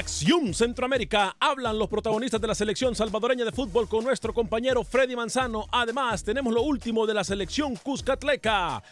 [0.00, 5.14] Acción Centroamérica hablan los protagonistas de la selección salvadoreña de fútbol con nuestro compañero Freddy
[5.14, 5.66] Manzano.
[5.70, 8.82] Además, tenemos lo último de la selección Cuscatleca.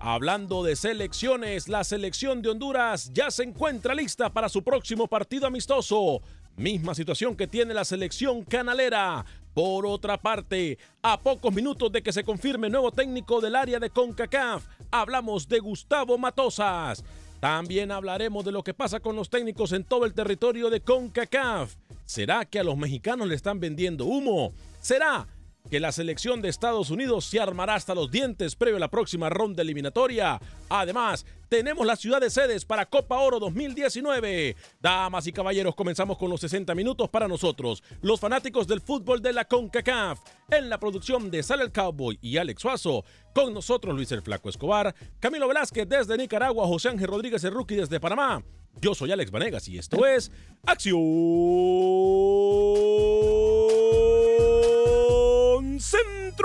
[0.00, 5.46] Hablando de selecciones, la selección de Honduras ya se encuentra lista para su próximo partido
[5.46, 6.20] amistoso.
[6.56, 9.24] Misma situación que tiene la selección canalera.
[9.54, 13.90] Por otra parte, a pocos minutos de que se confirme nuevo técnico del área de
[13.90, 17.04] CONCACAF, hablamos de Gustavo Matosas.
[17.40, 21.74] También hablaremos de lo que pasa con los técnicos en todo el territorio de CONCACAF.
[22.04, 24.52] ¿Será que a los mexicanos le están vendiendo humo?
[24.80, 25.26] ¿Será
[25.70, 29.28] que la selección de Estados Unidos se armará hasta los dientes previo a la próxima
[29.28, 30.40] ronda eliminatoria?
[30.68, 34.56] Además, tenemos la ciudad de sedes para Copa Oro 2019.
[34.80, 39.32] Damas y caballeros, comenzamos con los 60 minutos para nosotros, los fanáticos del fútbol de
[39.32, 40.20] la CONCACAF.
[40.50, 44.48] En la producción de Sale el Cowboy y Alex Suazo, con nosotros Luis el Flaco
[44.48, 48.42] Escobar, Camilo Velázquez desde Nicaragua, José Ángel Rodríguez el Rookie desde Panamá.
[48.80, 50.30] Yo soy Alex Vanegas y esto es
[50.66, 51.00] Acción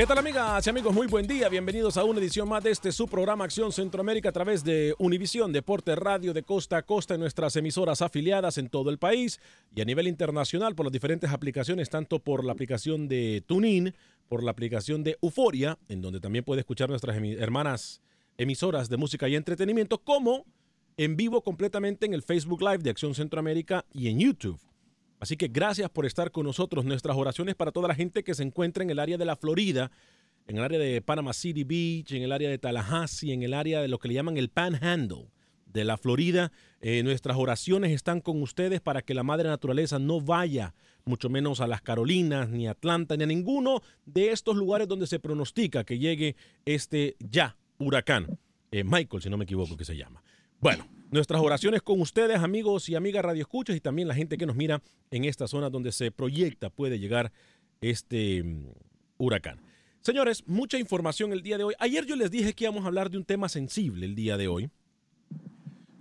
[0.00, 0.94] ¿Qué tal amigas y amigos?
[0.94, 1.50] Muy buen día.
[1.50, 5.52] Bienvenidos a una edición más de este su programa Acción Centroamérica a través de Univisión
[5.52, 9.40] Deporte Radio de costa a costa en nuestras emisoras afiliadas en todo el país
[9.74, 13.92] y a nivel internacional por las diferentes aplicaciones, tanto por la aplicación de TuneIn,
[14.26, 18.00] por la aplicación de Euforia, en donde también puede escuchar nuestras hermanas
[18.38, 20.46] emisoras de música y entretenimiento, como
[20.96, 24.69] en vivo completamente en el Facebook Live de Acción Centroamérica y en YouTube.
[25.20, 26.84] Así que gracias por estar con nosotros.
[26.84, 29.92] Nuestras oraciones para toda la gente que se encuentra en el área de la Florida,
[30.46, 33.82] en el área de Panama City Beach, en el área de Tallahassee, en el área
[33.82, 35.28] de lo que le llaman el Panhandle
[35.66, 36.50] de la Florida.
[36.80, 40.74] Eh, nuestras oraciones están con ustedes para que la madre naturaleza no vaya,
[41.04, 45.06] mucho menos a las Carolinas, ni a Atlanta, ni a ninguno de estos lugares donde
[45.06, 46.34] se pronostica que llegue
[46.64, 48.38] este ya huracán.
[48.72, 50.22] Eh, Michael, si no me equivoco, que se llama.
[50.60, 54.46] Bueno, nuestras oraciones con ustedes, amigos y amigas Radio Escuchas, y también la gente que
[54.46, 57.32] nos mira en esta zona donde se proyecta puede llegar
[57.80, 58.66] este mm,
[59.18, 59.60] huracán.
[60.00, 61.74] Señores, mucha información el día de hoy.
[61.78, 64.48] Ayer yo les dije que íbamos a hablar de un tema sensible el día de
[64.48, 64.70] hoy.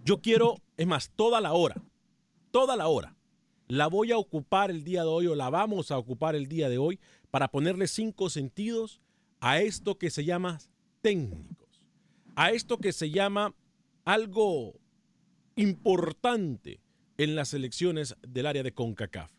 [0.06, 1.82] Yo quiero, es más, toda la hora,
[2.52, 3.16] toda la hora,
[3.68, 6.70] la voy a ocupar el día de hoy o la vamos a ocupar el día
[6.70, 9.02] de hoy para ponerle cinco sentidos
[9.40, 10.60] a esto que se llama
[11.02, 11.82] técnicos,
[12.36, 13.54] a esto que se llama
[14.06, 14.74] algo
[15.60, 16.82] importante
[17.18, 19.30] en las elecciones del área de CONCACAF.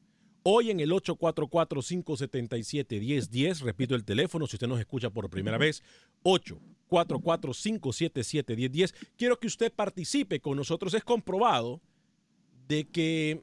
[0.42, 5.82] Hoy en el 844-577-1010, repito el teléfono si usted nos escucha por primera vez,
[6.24, 10.92] 844-577-1010, quiero que usted participe con nosotros.
[10.92, 11.80] Es comprobado
[12.68, 13.40] de que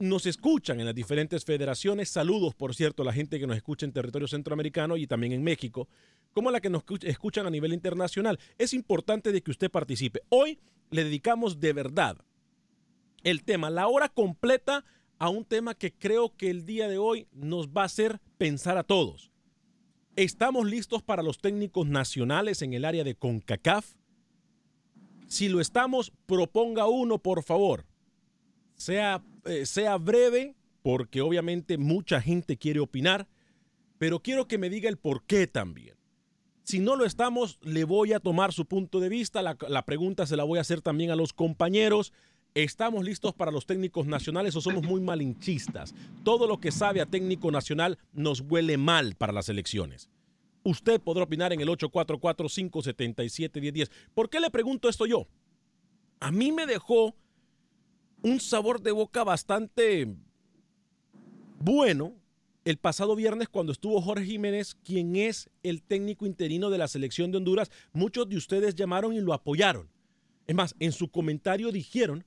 [0.00, 2.08] nos escuchan en las diferentes federaciones.
[2.08, 5.44] Saludos, por cierto, a la gente que nos escucha en territorio centroamericano y también en
[5.44, 5.86] México,
[6.32, 8.40] como la que nos escuchan a nivel internacional.
[8.58, 10.22] Es importante de que usted participe.
[10.30, 10.58] Hoy
[10.90, 12.18] le dedicamos de verdad
[13.22, 14.84] el tema, la hora completa
[15.18, 18.78] a un tema que creo que el día de hoy nos va a hacer pensar
[18.78, 19.32] a todos.
[20.14, 23.94] ¿Estamos listos para los técnicos nacionales en el área de CONCACAF?
[25.26, 27.84] Si lo estamos, proponga uno, por favor.
[28.76, 33.26] Sea, eh, sea breve, porque obviamente mucha gente quiere opinar,
[33.98, 35.95] pero quiero que me diga el por qué también.
[36.66, 39.40] Si no lo estamos, le voy a tomar su punto de vista.
[39.40, 42.12] La, pregunta se la voy a hacer también a los compañeros.
[42.54, 45.94] ¿Estamos listos para los técnicos nacionales o somos muy malinchistas?
[46.24, 50.10] Todo lo que sabe a técnico nacional nos huele mal para las elecciones.
[50.64, 53.88] Usted podrá opinar en el 844-577-1010.
[54.12, 55.28] ¿Por qué le pregunto esto yo?
[56.18, 57.14] A mí me dejó
[58.22, 60.16] un sabor de boca bastante
[61.60, 62.14] bueno
[62.66, 67.30] el pasado viernes cuando estuvo Jorge Jiménez, quien es el técnico interino de la selección
[67.30, 67.70] de Honduras.
[67.92, 69.88] Muchos de ustedes llamaron y lo apoyaron.
[70.48, 72.24] Es más, en su comentario dijeron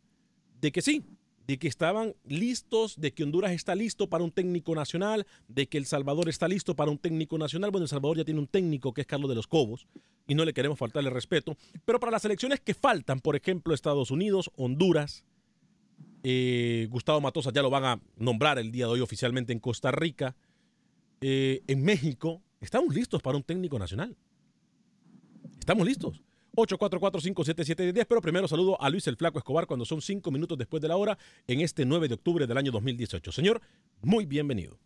[0.61, 1.03] de que sí,
[1.45, 5.77] de que estaban listos, de que Honduras está listo para un técnico nacional, de que
[5.77, 7.71] El Salvador está listo para un técnico nacional.
[7.71, 9.87] Bueno, El Salvador ya tiene un técnico que es Carlos de los Cobos
[10.25, 11.57] y no le queremos faltarle respeto.
[11.83, 15.25] Pero para las elecciones que faltan, por ejemplo, Estados Unidos, Honduras,
[16.23, 19.91] eh, Gustavo Matosa ya lo van a nombrar el día de hoy oficialmente en Costa
[19.91, 20.35] Rica,
[21.21, 24.15] eh, en México, estamos listos para un técnico nacional.
[25.59, 26.21] Estamos listos.
[26.55, 30.87] 844-577-10, pero primero saludo a Luis el Flaco Escobar cuando son cinco minutos después de
[30.87, 31.17] la hora
[31.47, 33.31] en este 9 de octubre del año 2018.
[33.31, 33.61] Señor,
[34.01, 34.77] muy bienvenido.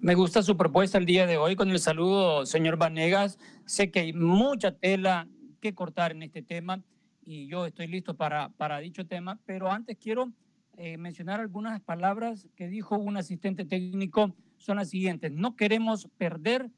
[0.00, 3.38] Me gusta su propuesta el día de hoy con el saludo, señor Vanegas.
[3.66, 5.28] Sé que hay mucha tela
[5.60, 6.82] que cortar en este tema
[7.28, 10.32] y yo estoy listo para, para dicho tema, pero antes quiero
[10.78, 14.34] eh, mencionar algunas palabras que dijo un asistente técnico.
[14.56, 16.70] Son las siguientes, no queremos perder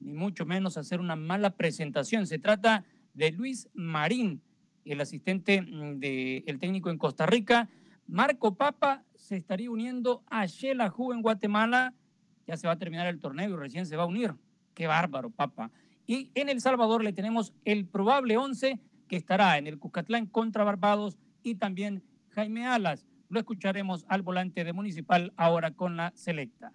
[0.00, 2.26] ni mucho menos hacer una mala presentación.
[2.26, 4.40] Se trata de Luis Marín,
[4.86, 7.68] el asistente mm, del técnico en Costa Rica.
[8.06, 11.92] Marco Papa se estaría uniendo a Xelajú en Guatemala.
[12.46, 14.34] Ya se va a terminar el torneo y recién se va a unir.
[14.72, 15.70] Qué bárbaro, Papa.
[16.06, 20.64] Y en El Salvador le tenemos el probable 11 que estará en el Cuscatlán contra
[20.64, 23.06] Barbados y también Jaime Alas.
[23.28, 26.72] Lo escucharemos al volante de Municipal ahora con la selecta.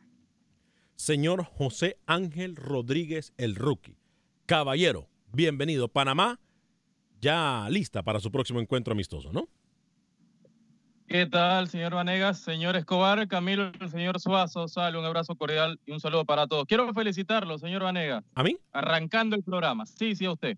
[0.96, 3.98] Señor José Ángel Rodríguez, el rookie.
[4.46, 5.88] Caballero, bienvenido.
[5.88, 6.40] Panamá
[7.20, 9.48] ya lista para su próximo encuentro amistoso, ¿no?
[11.08, 14.68] ¿Qué tal, señor Vanegas, señor Escobar, Camilo, el señor Suazo?
[14.68, 16.66] Sale, un abrazo cordial y un saludo para todos.
[16.66, 18.24] Quiero felicitarlo, señor Vanegas.
[18.34, 18.58] ¿A mí?
[18.72, 19.86] Arrancando el programa.
[19.86, 20.58] Sí, sí, a usted.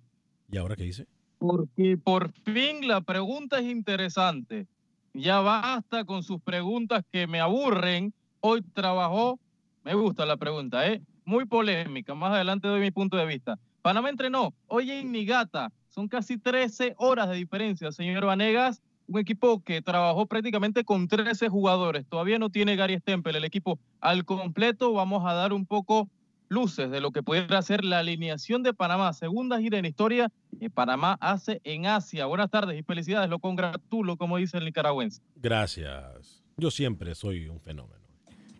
[0.50, 1.08] ¿Y ahora qué dice?
[1.48, 4.66] Porque por fin la pregunta es interesante.
[5.14, 8.14] Ya basta con sus preguntas que me aburren.
[8.40, 9.40] Hoy trabajó,
[9.84, 11.02] me gusta la pregunta, ¿eh?
[11.24, 12.16] Muy polémica.
[12.16, 13.60] Más adelante doy mi punto de vista.
[13.84, 15.72] Panamá entrenó hoy en Nigata.
[15.90, 18.82] Son casi 13 horas de diferencia, señor Vanegas.
[19.08, 22.08] Un equipo que trabajó prácticamente con 13 jugadores.
[22.08, 23.36] Todavía no tiene Gary Stempel.
[23.36, 24.94] El equipo al completo.
[24.94, 26.10] Vamos a dar un poco
[26.48, 29.14] luces de lo que pudiera ser la alineación de Panamá.
[29.14, 32.26] Segunda gira en historia que Panamá hace en Asia.
[32.26, 33.30] Buenas tardes y felicidades.
[33.30, 35.22] Lo congratulo, como dice el nicaragüense.
[35.36, 36.44] Gracias.
[36.58, 38.06] Yo siempre soy un fenómeno.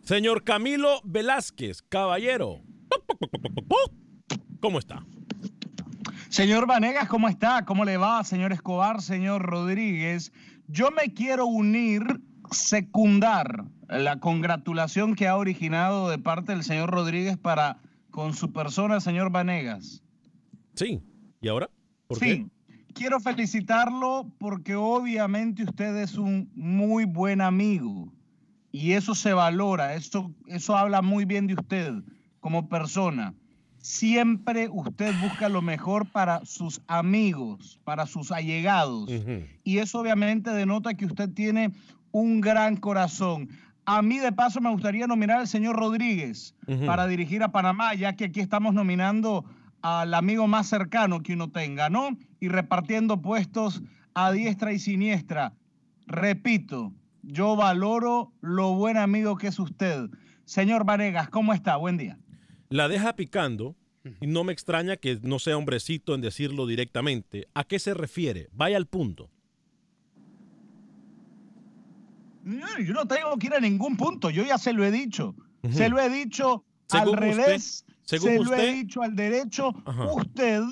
[0.02, 2.60] Señor Camilo Velázquez, caballero.
[4.60, 5.04] ¿Cómo está?
[6.28, 7.64] Señor Vanegas, ¿cómo está?
[7.64, 10.32] ¿Cómo le va, señor Escobar, señor Rodríguez?
[10.68, 12.02] Yo me quiero unir,
[12.50, 17.78] secundar la congratulación que ha originado de parte del señor Rodríguez para
[18.10, 20.02] con su persona, señor Vanegas.
[20.74, 21.02] Sí,
[21.40, 21.68] ¿y ahora?
[22.06, 22.46] ¿Por sí,
[22.94, 28.12] quiero felicitarlo porque obviamente usted es un muy buen amigo
[28.72, 31.94] y eso se valora, eso, eso habla muy bien de usted
[32.40, 33.34] como persona
[33.86, 39.08] siempre usted busca lo mejor para sus amigos, para sus allegados.
[39.62, 41.70] Y eso obviamente denota que usted tiene
[42.20, 43.50] un gran corazón.
[43.84, 46.54] A mí de paso me gustaría nominar al señor Rodríguez
[46.86, 49.44] para dirigir a Panamá, ya que aquí estamos nominando
[49.82, 52.16] al amigo más cercano que uno tenga, ¿no?
[52.40, 53.82] Y repartiendo puestos
[54.14, 55.52] a diestra y siniestra.
[56.06, 60.08] Repito, yo valoro lo buen amigo que es usted.
[60.46, 61.76] Señor Varegas, ¿cómo está?
[61.76, 62.18] Buen día.
[62.70, 63.76] La deja picando
[64.20, 67.46] y no me extraña que no sea hombrecito en decirlo directamente.
[67.52, 68.48] ¿A qué se refiere?
[68.52, 69.30] Vaya al punto.
[72.46, 75.34] Yo no tengo que ir a ningún punto, yo ya se lo he dicho.
[75.70, 79.74] Se lo he dicho al revés, se lo he dicho al derecho.
[80.14, 80.62] Usted,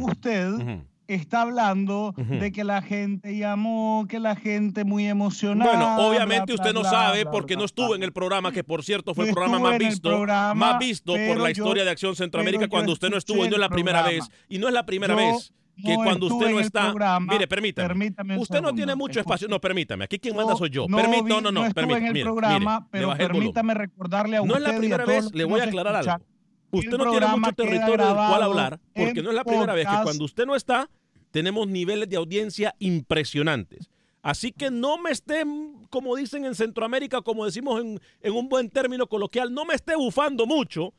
[0.00, 5.70] usted está hablando de que la gente llamó, que la gente muy emocionada.
[5.70, 9.28] Bueno, obviamente usted no sabe porque no estuvo en el programa, que por cierto fue
[9.28, 13.16] el programa más visto, más visto por la historia de Acción Centroamérica cuando usted no
[13.16, 14.28] estuvo y no es la primera vez.
[14.50, 18.60] Y no es la primera vez que cuando usted no está, mire, permítame, permítame usted
[18.60, 21.72] no tiene mucho espacio, no, permítame, aquí quien manda soy yo, no, no, no, no,
[21.72, 25.44] permítame, en el programa, pero permítame recordarle a usted No es la primera vez, le
[25.44, 26.24] voy a aclarar algo.
[26.70, 30.02] Usted no tiene mucho territorio del cual hablar, porque no es la primera vez que
[30.02, 30.90] cuando usted no está,
[31.30, 33.90] tenemos niveles de audiencia impresionantes.
[34.22, 35.44] Así que no me esté,
[35.90, 39.94] como dicen en Centroamérica, como decimos en, en un buen término coloquial, no me esté
[39.96, 40.94] bufando mucho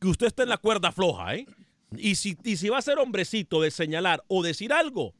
[0.00, 1.46] que usted esté en la cuerda floja, ¿eh?
[1.96, 5.14] Y si, si va a ser hombrecito de señalar o decir algo,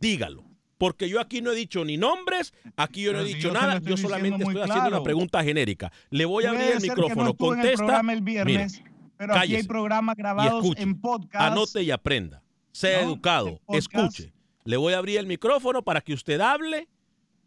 [0.00, 0.44] dígalo.
[0.78, 3.96] Porque yo aquí no he dicho ni nombres, aquí yo no he dicho nada, yo
[3.96, 5.92] solamente estoy haciendo una pregunta genérica.
[6.10, 8.00] Le voy a abrir el micrófono, contesta.
[8.10, 8.82] el viernes,
[9.16, 11.52] pero aquí hay programas grabados en podcast.
[11.52, 12.42] Anote y aprenda.
[12.72, 14.32] Sea educado, escuche.
[14.64, 16.88] Le voy a abrir el micrófono para que usted hable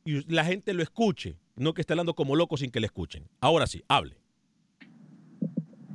[0.05, 3.27] y la gente lo escuche, no que esté hablando como loco sin que le escuchen.
[3.41, 4.17] Ahora sí, hable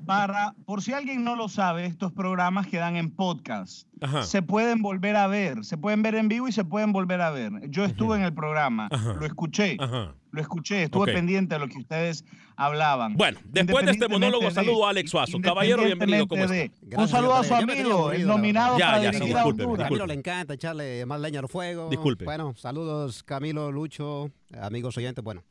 [0.05, 3.87] para, por si alguien no lo sabe, estos programas quedan en podcast.
[4.23, 7.31] Se pueden volver a ver, se pueden ver en vivo y se pueden volver a
[7.31, 7.53] ver.
[7.71, 12.25] Yo estuve en el programa, lo escuché, lo escuché, estuve pendiente de lo que ustedes
[12.57, 13.15] hablaban.
[13.15, 15.41] Bueno, después de este monólogo, saludo a Alex Suazo.
[15.41, 16.27] Caballero, bienvenido.
[16.27, 16.73] ¿Cómo está?
[16.97, 19.87] Un saludo a su amigo, el nominado para dirigir a Honduras.
[19.87, 21.89] Camilo le encanta echarle más leña al fuego.
[21.89, 22.25] Disculpe.
[22.25, 24.31] Bueno, saludos Camilo, Lucho,
[24.61, 25.23] amigos oyentes.
[25.23, 25.45] Bueno,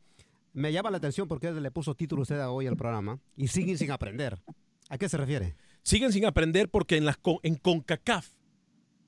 [0.54, 3.92] me llama la atención porque le puso título usted hoy al programa y siguen sin
[3.92, 4.42] aprender.
[4.90, 5.56] ¿A qué se refiere?
[5.84, 8.28] Siguen sin aprender porque en, CONCACAF,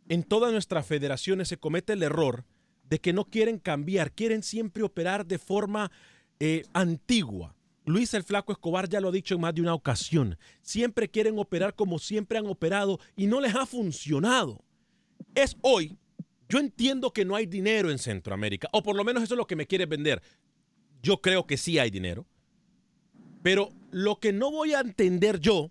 [0.08, 2.46] en todas nuestras federaciones se comete el error
[2.90, 5.92] de que no quieren cambiar, quieren siempre operar de forma
[6.40, 7.56] eh, antigua.
[7.86, 10.38] Luis el Flaco Escobar ya lo ha dicho en más de una ocasión.
[10.62, 14.64] Siempre quieren operar como siempre han operado y no les ha funcionado.
[15.36, 15.98] Es hoy.
[16.48, 19.48] Yo entiendo que no hay dinero en Centroamérica, o por lo menos eso es lo
[19.48, 20.22] que me quiere vender.
[21.03, 22.25] Yo creo que sí hay dinero.
[23.43, 25.69] Pero lo que no voy a entender yo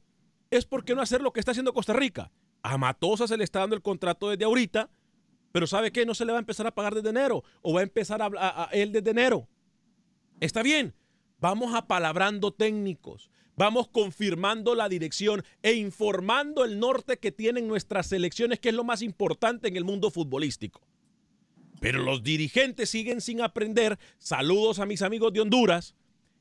[0.51, 2.31] es por qué no hacer lo que está haciendo Costa Rica.
[2.63, 4.91] A Matosa se le está dando el contrato desde ahorita,
[5.51, 6.05] pero ¿sabe qué?
[6.05, 8.29] No se le va a empezar a pagar desde enero o va a empezar a,
[8.39, 9.49] a, él desde enero.
[10.39, 10.95] Está bien,
[11.41, 18.61] vamos apalabrando técnicos, vamos confirmando la dirección e informando el norte que tienen nuestras selecciones,
[18.61, 20.83] que es lo más importante en el mundo futbolístico.
[21.83, 23.99] Pero los dirigentes siguen sin aprender.
[24.17, 25.95] Saludos a mis amigos de Honduras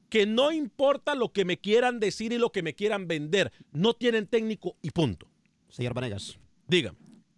[0.08, 3.94] que no importa lo que me quieran decir y lo que me quieran vender, no
[3.94, 5.28] tienen técnico y punto.
[5.70, 6.38] Señor Vanegas.
[6.68, 6.94] Diga.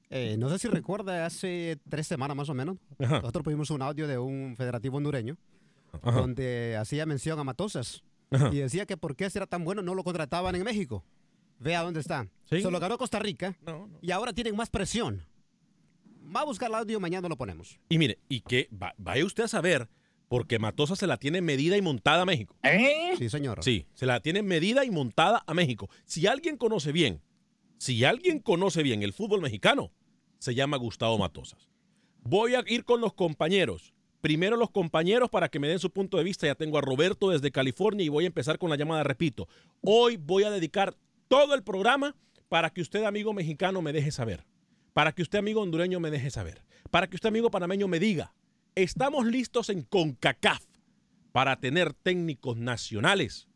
[0.09, 4.07] Eh, no sé si recuerda, hace tres semanas más o menos, nosotros pusimos un audio
[4.07, 5.37] de un federativo hondureño
[6.03, 8.03] donde hacía mención a Matosas
[8.51, 11.05] y decía que por qué era tan bueno no lo contrataban en México.
[11.59, 12.27] Vea dónde está.
[12.49, 12.61] ¿Sí?
[12.61, 13.55] Se lo ganó Costa Rica
[14.01, 15.23] y ahora tienen más presión.
[16.35, 17.79] Va a buscar el audio, mañana lo ponemos.
[17.89, 19.89] Y mire, y que vaya usted a saber
[20.27, 22.55] porque Matosa se la tiene medida y montada a México.
[22.63, 23.13] ¿Eh?
[23.19, 23.63] Sí, señor.
[23.63, 25.89] Sí, se la tiene medida y montada a México.
[26.05, 27.21] Si alguien conoce bien,
[27.77, 29.91] si alguien conoce bien el fútbol mexicano,
[30.39, 31.69] se llama Gustavo Matosas.
[32.23, 33.93] Voy a ir con los compañeros.
[34.21, 36.47] Primero los compañeros para que me den su punto de vista.
[36.47, 39.03] Ya tengo a Roberto desde California y voy a empezar con la llamada.
[39.03, 39.47] Repito,
[39.81, 40.95] hoy voy a dedicar
[41.27, 42.15] todo el programa
[42.49, 44.45] para que usted, amigo mexicano, me deje saber.
[44.93, 46.63] Para que usted, amigo hondureño, me deje saber.
[46.91, 48.33] Para que usted, amigo panameño, me diga
[48.75, 50.63] estamos listos en CONCACAF
[51.31, 53.47] para tener técnicos nacionales.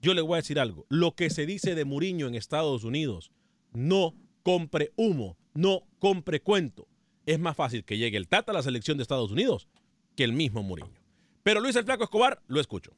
[0.00, 3.32] Yo le voy a decir algo, lo que se dice de Muriño en Estados Unidos,
[3.72, 6.86] no compre humo, no compre cuento.
[7.26, 9.68] Es más fácil que llegue el Tata a la selección de Estados Unidos
[10.16, 10.94] que el mismo Muriño.
[11.42, 12.92] Pero Luis el Flaco Escobar, lo escucho.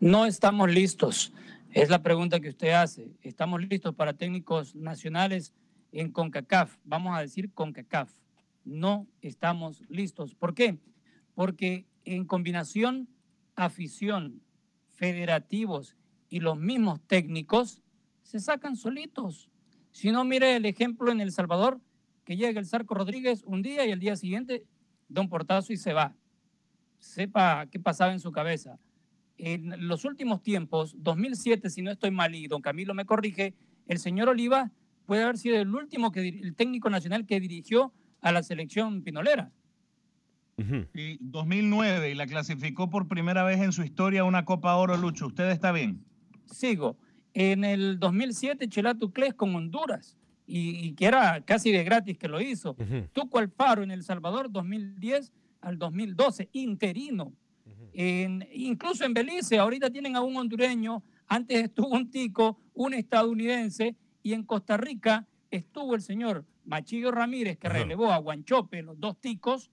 [0.00, 1.32] No estamos listos.
[1.72, 3.12] Es la pregunta que usted hace.
[3.22, 5.52] ¿Estamos listos para técnicos nacionales
[5.92, 6.76] en CONCACAF?
[6.84, 8.12] Vamos a decir CONCACAF
[8.68, 10.34] no estamos listos.
[10.34, 10.78] ¿Por qué?
[11.34, 13.08] Porque en combinación
[13.56, 14.40] afición,
[14.90, 15.96] federativos
[16.28, 17.82] y los mismos técnicos
[18.22, 19.50] se sacan solitos.
[19.90, 21.80] Si no, mire el ejemplo en El Salvador,
[22.24, 24.64] que llega el Sarco Rodríguez un día y el día siguiente
[25.08, 26.14] da un portazo y se va.
[26.98, 28.78] Sepa qué pasaba en su cabeza.
[29.38, 33.54] En los últimos tiempos, 2007, si no estoy mal y don Camilo me corrige,
[33.86, 34.70] el señor Oliva
[35.08, 39.50] puede haber sido el último que, el técnico nacional que dirigió a la selección pinolera.
[40.92, 44.98] y 2009 y la clasificó por primera vez en su historia a una Copa Oro,
[44.98, 45.28] Lucho.
[45.28, 46.04] ¿Usted está bien?
[46.44, 46.98] Sigo.
[47.32, 52.38] En el 2007, Chelato Cles con Honduras, y, que era casi de gratis que lo
[52.42, 52.76] hizo.
[53.14, 57.32] Tuco Alfaro en El Salvador, 2010 al 2012, interino.
[57.94, 63.96] en, incluso en Belice, ahorita tienen a un hondureño, antes estuvo un tico, un estadounidense,
[64.22, 69.18] y en Costa Rica estuvo el señor Machillo Ramírez, que relevó a Guanchope, los dos
[69.20, 69.70] ticos,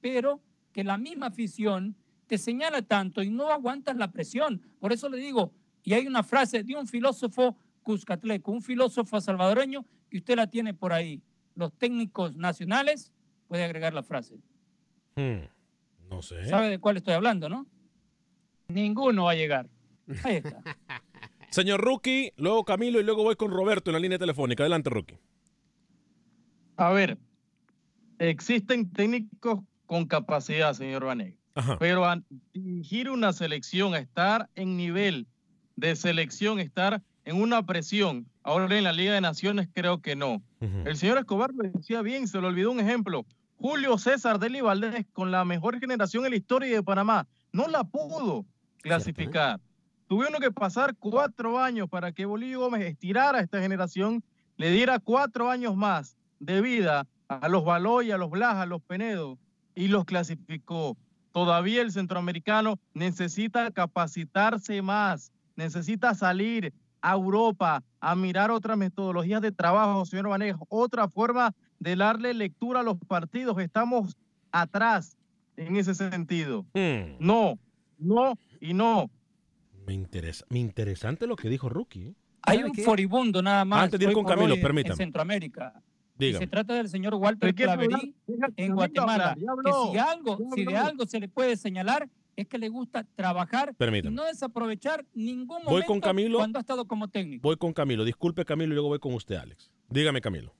[0.00, 0.40] pero
[0.72, 4.62] que la misma afición te señala tanto y no aguantas la presión.
[4.78, 9.84] Por eso le digo, y hay una frase de un filósofo cuscatleco, un filósofo salvadoreño,
[10.08, 11.22] que usted la tiene por ahí.
[11.54, 13.12] Los técnicos nacionales,
[13.48, 14.36] puede agregar la frase.
[15.16, 15.40] Hmm,
[16.08, 16.46] no sé.
[16.46, 17.66] ¿Sabe de cuál estoy hablando, no?
[18.68, 19.68] Ninguno va a llegar.
[20.24, 20.62] Ahí está.
[21.50, 24.62] Señor Rookie, luego Camilo y luego voy con Roberto en la línea telefónica.
[24.62, 25.18] Adelante, Rookie.
[26.76, 27.18] A ver,
[28.18, 31.38] existen técnicos con capacidad, señor Vanegas.
[31.78, 32.22] Pero a
[32.54, 35.26] dirigir una selección, a estar en nivel
[35.76, 40.42] de selección, estar en una presión, ahora en la Liga de Naciones creo que no.
[40.60, 43.26] El señor Escobar lo decía bien, se le olvidó un ejemplo.
[43.56, 47.84] Julio César Deli Valdés, con la mejor generación en la historia de Panamá, no la
[47.84, 48.46] pudo
[48.82, 49.60] clasificar.
[50.10, 54.24] Tuvieron que pasar cuatro años para que Bolívar Gómez estirara a esta generación,
[54.56, 58.82] le diera cuatro años más de vida a los Baloy, a los Blas, a los
[58.82, 59.38] Penedo,
[59.76, 60.96] y los clasificó.
[61.30, 69.52] Todavía el centroamericano necesita capacitarse más, necesita salir a Europa a mirar otras metodologías de
[69.52, 73.56] trabajo, señor Vanegas, otra forma de darle lectura a los partidos.
[73.60, 74.16] Estamos
[74.50, 75.16] atrás
[75.56, 76.66] en ese sentido.
[76.74, 77.14] Hmm.
[77.20, 77.60] No,
[77.96, 79.08] no y no.
[79.90, 82.06] Me interesa, me interesante lo que dijo Rookie.
[82.06, 82.14] ¿eh?
[82.42, 83.82] Hay un furibundo nada más.
[83.82, 84.92] Antes de ir con Camilo, permítame.
[84.92, 85.82] En Centroamérica
[86.16, 88.14] se trata del señor Walter Claverí
[88.56, 89.34] en Guatemala.
[89.34, 93.74] Que si, algo, si de algo se le puede señalar es que le gusta trabajar
[93.76, 97.42] y no desaprovechar ningún momento voy con Camilo, cuando ha estado como técnico.
[97.42, 98.04] Voy con Camilo.
[98.04, 99.72] Disculpe, Camilo, y luego voy con usted, Alex.
[99.88, 100.54] Dígame, Camilo.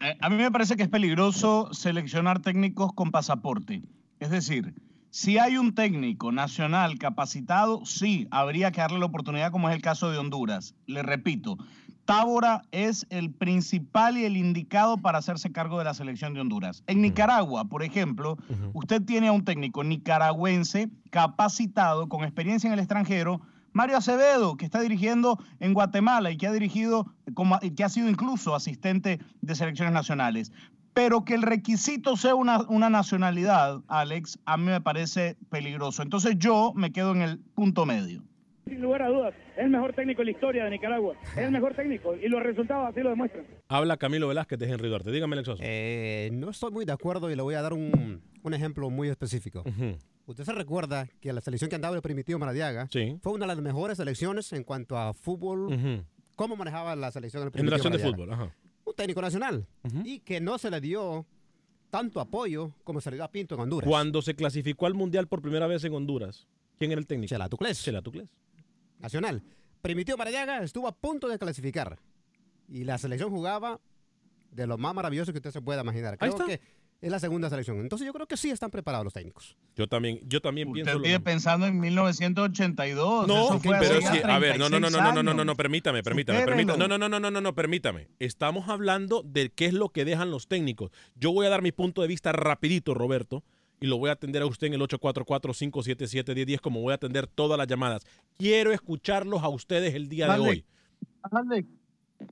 [0.00, 3.82] Eh, a mí me parece que es peligroso seleccionar técnicos con pasaporte.
[4.18, 4.74] Es decir,
[5.12, 9.82] si hay un técnico nacional capacitado, sí, habría que darle la oportunidad, como es el
[9.82, 10.74] caso de Honduras.
[10.86, 11.58] Le repito,
[12.06, 16.82] Tábora es el principal y el indicado para hacerse cargo de la selección de Honduras.
[16.86, 18.38] En Nicaragua, por ejemplo,
[18.72, 23.42] usted tiene a un técnico nicaragüense capacitado, con experiencia en el extranjero,
[23.74, 28.08] Mario Acevedo, que está dirigiendo en Guatemala y que ha dirigido, como, que ha sido
[28.08, 30.52] incluso asistente de selecciones nacionales.
[30.94, 36.02] Pero que el requisito sea una, una nacionalidad, Alex, a mí me parece peligroso.
[36.02, 38.22] Entonces yo me quedo en el punto medio
[38.72, 41.14] sin lugar a dudas, es el mejor técnico en la historia de Nicaragua.
[41.32, 43.44] Es el mejor técnico y los resultados así lo demuestran.
[43.68, 45.10] Habla Camilo Velázquez de Henry Duarte.
[45.10, 45.62] Dígame, Lexoso.
[45.64, 49.08] Eh, no estoy muy de acuerdo y le voy a dar un, un ejemplo muy
[49.08, 49.64] específico.
[50.24, 52.88] Usted se recuerda que la selección que andaba el primitivo Maradiaga
[53.20, 56.04] fue una de las mejores selecciones en cuanto a fútbol.
[56.36, 58.54] ¿Cómo manejaba la selección el primitivo Generación de fútbol, ajá.
[58.92, 59.66] Un técnico nacional.
[60.04, 61.26] Y que no se le dio
[61.90, 63.88] tanto apoyo como se le dio a Pinto en Honduras.
[63.88, 66.46] Cuando se clasificó al Mundial por primera vez en Honduras,
[66.78, 67.28] ¿quién era el técnico?
[67.28, 67.82] Chelatucles.
[67.82, 68.30] Chelatucles
[69.02, 69.42] nacional.
[69.82, 71.98] Primitivo Marayaga estuvo a punto de clasificar
[72.68, 73.80] y la selección jugaba
[74.50, 76.16] de lo más maravilloso que usted se pueda imaginar.
[76.16, 76.60] Creo que
[77.02, 77.80] es la segunda selección.
[77.80, 79.56] Entonces yo creo que sí están preparados los técnicos.
[79.74, 80.96] Yo también, yo también pienso.
[80.96, 83.26] Usted pensando en 1982.
[83.26, 86.46] No, pero sí, a ver, no, no, no, no, no, no, no, no, permítame, permítame,
[86.46, 86.78] permítame.
[86.78, 88.08] No, no, no, no, no, no, no, permítame.
[88.20, 90.92] Estamos hablando de qué es lo que dejan los técnicos.
[91.16, 93.42] Yo voy a dar mi punto de vista rapidito, Roberto
[93.80, 97.58] y lo voy a atender a usted en el 844-577-1010 como voy a atender todas
[97.58, 98.04] las llamadas.
[98.38, 100.64] Quiero escucharlos a ustedes el día de hoy.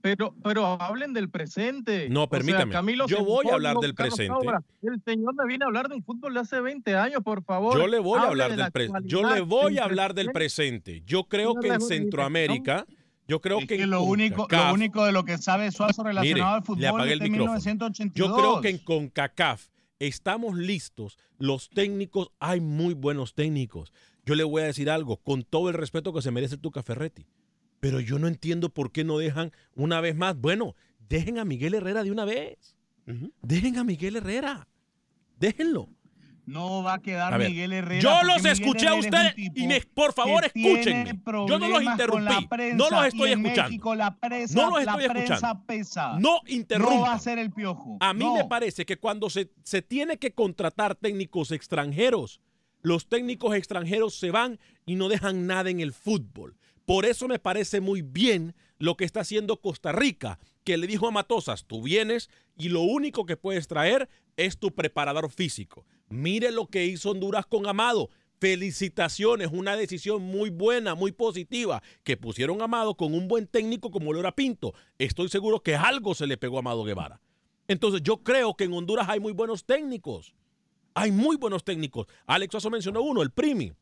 [0.01, 2.09] Pero, pero hablen del presente.
[2.09, 2.75] No, permítame.
[3.07, 4.35] Yo voy a hablar del presente.
[4.83, 7.77] El señor me viene a hablar de un fútbol de hace 20 años, por favor.
[7.79, 9.09] Yo le voy a hablar del presente.
[9.09, 11.03] Yo le voy a hablar del presente.
[11.07, 12.87] Yo creo que en Centroamérica...
[13.29, 17.09] Yo creo que, lo único, lo único de lo que sabe Suazo relacionado al fútbol
[17.09, 18.29] es de 1982.
[18.29, 19.69] Yo creo que en CONCACAF
[20.01, 21.17] estamos listos.
[21.39, 23.93] Los técnicos, hay muy buenos técnicos.
[24.27, 27.25] Yo le voy a decir algo, con todo el respeto que se merece Tuca Ferretti.
[27.81, 30.37] Pero yo no entiendo por qué no dejan una vez más.
[30.37, 30.75] Bueno,
[31.09, 32.77] dejen a Miguel Herrera de una vez.
[33.43, 34.69] Dejen a Miguel Herrera.
[35.39, 35.89] Déjenlo.
[36.47, 38.01] No va a quedar Miguel Herrera.
[38.01, 41.21] Yo los escuché a ustedes y por favor escúchenme.
[41.49, 42.49] Yo no los interrumpí.
[42.75, 43.95] No los estoy escuchando.
[43.95, 44.17] la
[44.55, 45.65] no los estoy escuchando.
[45.67, 46.19] Pesa.
[46.19, 46.95] No interrumpa.
[46.95, 47.97] No va a ser el piojo.
[48.01, 52.41] A mí me parece que cuando se, se tiene que contratar técnicos extranjeros,
[52.83, 56.57] los técnicos extranjeros se van y no dejan nada en el fútbol.
[56.91, 61.07] Por eso me parece muy bien lo que está haciendo Costa Rica, que le dijo
[61.07, 65.87] a Matosas, tú vienes y lo único que puedes traer es tu preparador físico.
[66.09, 68.11] Mire lo que hizo Honduras con Amado.
[68.41, 74.13] Felicitaciones, una decisión muy buena, muy positiva, que pusieron Amado con un buen técnico como
[74.13, 74.75] lo era Pinto.
[74.99, 77.21] Estoy seguro que algo se le pegó a Amado Guevara.
[77.69, 80.35] Entonces yo creo que en Honduras hay muy buenos técnicos.
[80.95, 82.09] Hay muy buenos técnicos.
[82.27, 83.75] Alex Oso mencionó uno, el Primi.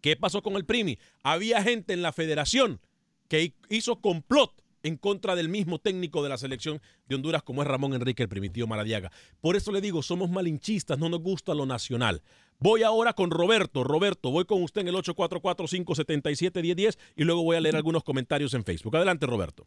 [0.00, 0.98] ¿Qué pasó con el Primi?
[1.22, 2.80] Había gente en la federación
[3.28, 7.68] que hizo complot en contra del mismo técnico de la selección de Honduras como es
[7.68, 9.10] Ramón Enrique, el primitivo Maradiaga.
[9.40, 12.22] Por eso le digo, somos malinchistas, no nos gusta lo nacional.
[12.58, 13.84] Voy ahora con Roberto.
[13.84, 18.64] Roberto, voy con usted en el 844-577-1010 y luego voy a leer algunos comentarios en
[18.64, 18.96] Facebook.
[18.96, 19.66] Adelante, Roberto.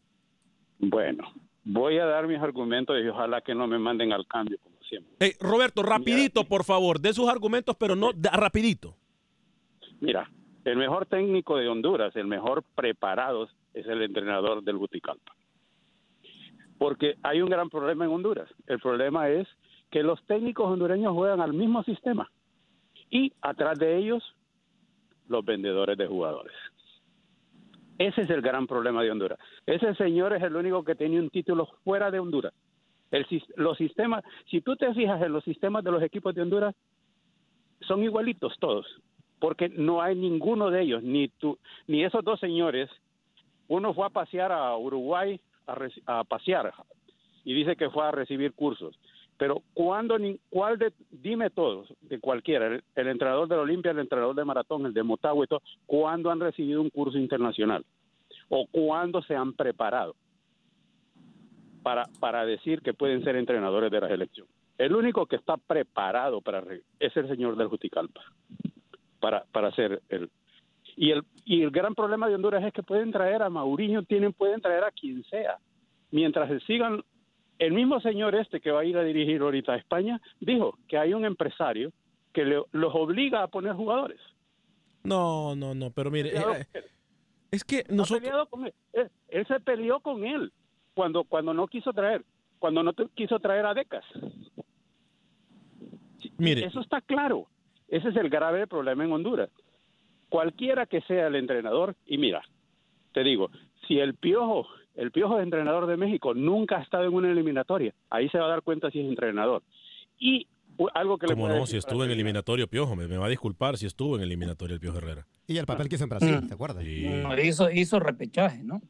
[0.78, 1.32] Bueno,
[1.64, 5.14] voy a dar mis argumentos y ojalá que no me manden al cambio, como siempre.
[5.20, 8.96] Hey, Roberto, rapidito, por favor, de sus argumentos, pero no rapidito.
[10.00, 10.30] Mira,
[10.64, 15.34] el mejor técnico de Honduras, el mejor preparado es el entrenador del Buticalpa.
[16.78, 18.48] Porque hay un gran problema en Honduras.
[18.66, 19.46] El problema es
[19.90, 22.30] que los técnicos hondureños juegan al mismo sistema
[23.10, 24.22] y atrás de ellos
[25.28, 26.54] los vendedores de jugadores.
[27.98, 29.38] Ese es el gran problema de Honduras.
[29.66, 32.54] Ese señor es el único que tiene un título fuera de Honduras.
[33.10, 36.74] El, los sistemas, si tú te fijas en los sistemas de los equipos de Honduras,
[37.80, 38.86] son igualitos todos
[39.40, 42.88] porque no hay ninguno de ellos, ni tú, ni esos dos señores.
[43.68, 45.40] Uno fue a pasear a Uruguay
[46.06, 46.72] a, pasear
[47.44, 48.98] y dice que fue a recibir cursos.
[49.38, 50.18] Pero cuando,
[50.50, 54.84] cuál de, dime todos, de cualquiera, el, entrenador de la Olimpia, el entrenador de maratón,
[54.84, 57.84] el de Motagua y todo, ¿cuándo han recibido un curso internacional?
[58.50, 60.14] ¿O cuándo se han preparado
[61.82, 64.46] para, para decir que pueden ser entrenadores de la selección?
[64.76, 66.62] El único que está preparado para
[66.98, 68.20] es el señor del Juticalpa
[69.20, 70.30] para, para hacer el...
[70.96, 74.32] Y el, y el gran problema de Honduras es que pueden traer a Mauriño, tienen,
[74.32, 75.58] pueden traer a quien sea.
[76.10, 77.02] Mientras sigan,
[77.58, 80.98] el mismo señor este que va a ir a dirigir ahorita a España, dijo que
[80.98, 81.92] hay un empresario
[82.32, 84.20] que los obliga a poner jugadores.
[85.04, 86.66] No, no, no, pero mire, eh,
[87.50, 88.30] es que nosotros...
[88.92, 89.46] Él.
[89.46, 90.52] se peleó con él
[90.94, 92.24] cuando, cuando no quiso traer,
[92.58, 94.04] cuando no quiso traer a Decas.
[96.38, 96.64] Mire.
[96.64, 97.46] Eso está claro.
[97.90, 99.50] Ese es el grave problema en Honduras.
[100.28, 102.40] Cualquiera que sea el entrenador, y mira,
[103.12, 103.50] te digo,
[103.88, 107.92] si el Piojo, el Piojo es entrenador de México, nunca ha estado en una eliminatoria,
[108.08, 109.64] ahí se va a dar cuenta si es entrenador.
[110.18, 110.46] Y
[110.94, 111.66] algo que ¿Cómo no?
[111.66, 114.98] Si estuvo en eliminatorio Piojo, me, va a disculpar si estuvo en eliminatorio el Piojo
[114.98, 115.26] Herrera.
[115.48, 116.84] Y el papel que hizo en Brasil, ¿te acuerdas?
[116.86, 118.80] hizo, hizo repechaje, ¿no?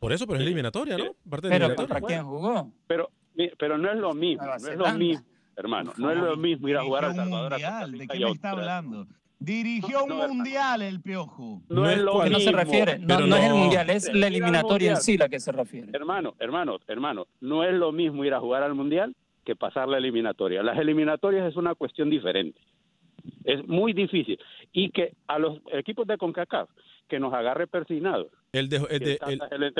[0.00, 1.14] Por eso, pero es eliminatoria, ¿no?
[1.28, 2.72] Parte pero ¿para quién jugó?
[2.86, 3.10] Pero,
[3.58, 5.26] pero no es lo mismo, no es lo mismo
[5.58, 5.92] hermano.
[5.96, 7.52] No es lo mismo ir a jugar a Salvador.
[7.52, 9.06] Mundial, ¿De qué me está hablando?
[9.40, 11.62] Dirigió un mundial el Piojo.
[11.68, 12.30] No, es lo mismo.
[12.30, 15.38] No se refiere, no, no, es el mundial, es la eliminatoria en sí la que
[15.38, 15.90] se refiere.
[15.92, 19.98] Hermano, hermano, hermano, no es lo mismo ir a jugar al mundial que pasar la
[19.98, 20.62] eliminatoria.
[20.62, 22.60] Las eliminatorias es una cuestión diferente.
[23.44, 24.38] Es muy difícil.
[24.72, 26.68] Y que a los equipos de CONCACAF
[27.08, 28.28] que nos agarre persinados.
[28.52, 29.18] El, de, el, de,
[29.52, 29.74] el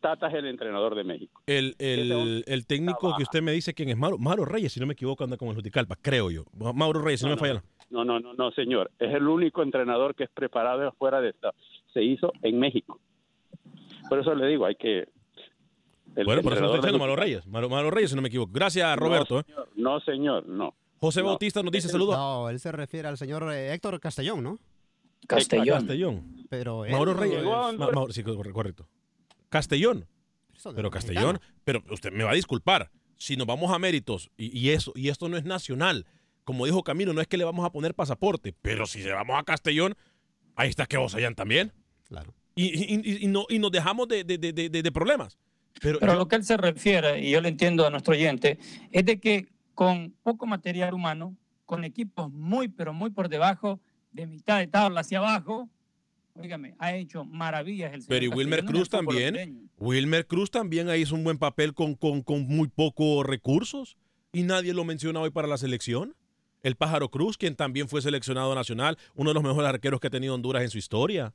[0.00, 1.40] Tata es el entrenador de México.
[1.46, 4.92] El, el, técnico que usted me dice quién es Mauro, Mauro Reyes, si no me
[4.92, 6.44] equivoco, anda con el Juticalpa, creo yo.
[6.52, 7.62] Mauro Reyes, si no, me falla.
[7.88, 8.90] No, no, no, no, señor.
[8.98, 11.52] Es el único entrenador que es preparado fuera de esta.
[11.92, 13.00] Se hizo en México.
[14.08, 15.08] Por eso le digo, hay que.
[16.24, 17.46] bueno, por eso estoy diciendo Mauro Reyes.
[17.46, 18.52] Mauro, Reyes, si no me equivoco.
[18.52, 19.40] Gracias, Roberto.
[19.40, 19.44] ¿eh?
[19.76, 20.74] No, señor, no.
[20.98, 22.16] José Bautista nos dice saludos.
[22.16, 24.58] No, él se refiere al señor eh, Héctor Castellón, ¿no?
[25.26, 25.78] Castellón.
[25.78, 26.46] Castellón.
[26.50, 27.42] Pero Mauro Reyes.
[28.10, 28.86] sí, correcto.
[29.50, 30.06] Castellón.
[30.74, 34.92] Pero Castellón, pero usted me va a disculpar, si nos vamos a méritos y, eso,
[34.94, 36.06] y esto no es nacional,
[36.44, 39.38] como dijo Camilo, no es que le vamos a poner pasaporte, pero si se vamos
[39.38, 39.94] a Castellón,
[40.56, 41.72] ahí está que vos hayan también.
[42.08, 42.34] Claro.
[42.54, 45.38] Y, no, y nos dejamos de, problemas.
[45.80, 48.58] Pero, pero a lo que él se refiere, y yo lo entiendo a nuestro oyente,
[48.90, 53.80] es de que con poco material humano, con equipos muy, pero muy por debajo,
[54.12, 55.70] de mitad de tabla hacia abajo,
[56.34, 59.70] Óigame, ha hecho maravillas el señor Pero y Wilmer Cruz también.
[59.78, 63.96] Wilmer Cruz también ahí hizo un buen papel con, con, con muy pocos recursos.
[64.32, 66.14] Y nadie lo menciona hoy para la selección.
[66.62, 70.10] El Pájaro Cruz, quien también fue seleccionado nacional, uno de los mejores arqueros que ha
[70.10, 71.32] tenido Honduras en su historia.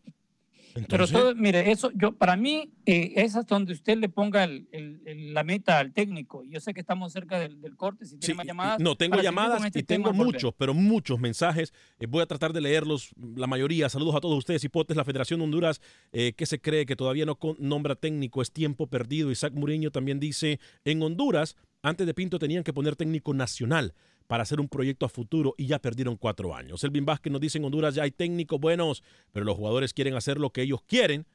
[0.90, 5.44] Pero todo, mire, eso yo para mí eh, es hasta donde usted le ponga la
[5.44, 6.44] meta al técnico.
[6.44, 8.80] Yo sé que estamos cerca del, corte, si tiene más llamadas.
[8.80, 11.74] No, tengo llamadas este y tengo muchos, pero muchos mensajes.
[11.98, 13.88] Eh, voy a tratar de leerlos, la mayoría.
[13.88, 14.64] Saludos a todos ustedes.
[14.66, 18.52] Hipotes, la Federación de Honduras, eh, que se cree que todavía no nombra técnico, es
[18.52, 19.32] tiempo perdido.
[19.32, 23.94] Isaac Muriño también dice, en Honduras, antes de Pinto tenían que poner técnico nacional
[24.28, 26.84] para hacer un proyecto a futuro y ya perdieron cuatro años.
[26.84, 30.40] Elvin Vázquez nos dice en Honduras ya hay técnicos buenos, pero los jugadores quieren hacer
[30.40, 31.26] lo que ellos quieren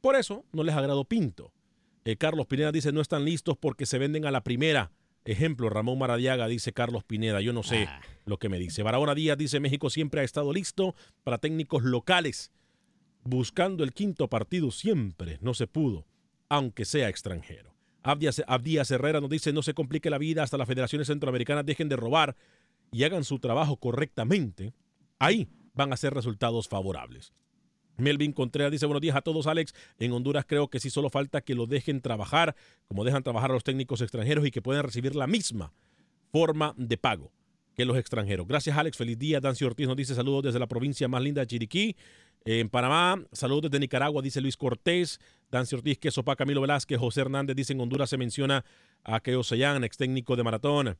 [0.00, 1.52] Por eso no les agradó Pinto.
[2.04, 4.92] Eh, Carlos Pineda dice, no están listos porque se venden a la primera.
[5.24, 8.00] Ejemplo, Ramón Maradiaga dice Carlos Pineda, yo no sé ah.
[8.26, 8.84] lo que me dice.
[8.84, 10.94] Barahona Díaz dice, México siempre ha estado listo
[11.24, 12.52] para técnicos locales.
[13.24, 16.06] Buscando el quinto partido siempre, no se pudo,
[16.48, 17.75] aunque sea extranjero.
[18.06, 21.96] Abdías Herrera nos dice, no se complique la vida hasta las federaciones centroamericanas dejen de
[21.96, 22.36] robar
[22.92, 24.72] y hagan su trabajo correctamente.
[25.18, 27.32] Ahí van a ser resultados favorables.
[27.98, 29.74] Melvin Contreras dice buenos días a todos, Alex.
[29.98, 32.54] En Honduras creo que sí solo falta que lo dejen trabajar,
[32.86, 35.72] como dejan trabajar a los técnicos extranjeros y que puedan recibir la misma
[36.30, 37.32] forma de pago
[37.74, 38.46] que los extranjeros.
[38.46, 38.96] Gracias, Alex.
[38.96, 39.40] Feliz día.
[39.40, 41.96] Dancio Ortiz nos dice saludos desde la provincia más linda de Chiriquí.
[42.48, 45.18] En Panamá, saludos desde Nicaragua, dice Luis Cortés.
[45.50, 46.96] Dancio Ortiz, que sopa Camilo Velázquez.
[46.96, 48.64] José Hernández dice en Honduras se menciona
[49.02, 50.96] a Keo Seyan, ex técnico de maratón.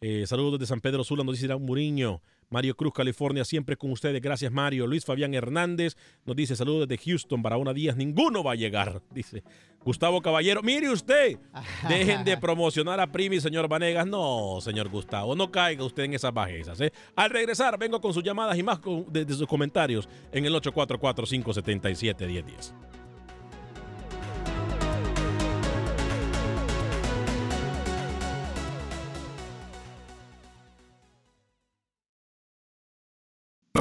[0.00, 2.22] Eh, saludos desde San Pedro Sula, nos dice Irán Muriño.
[2.48, 4.20] Mario Cruz, California, siempre con ustedes.
[4.20, 4.86] Gracias, Mario.
[4.86, 7.42] Luis Fabián Hernández nos dice saludos desde Houston.
[7.42, 9.42] Para una días ninguno va a llegar, dice
[9.84, 10.62] Gustavo Caballero.
[10.62, 11.38] Mire usted,
[11.88, 14.06] dejen de promocionar a Primi, señor Vanegas.
[14.06, 16.80] No, señor Gustavo, no caiga usted en esas bajezas.
[16.80, 16.92] ¿eh?
[17.14, 22.74] Al regresar, vengo con sus llamadas y más de, sus comentarios en el 844-577-1010.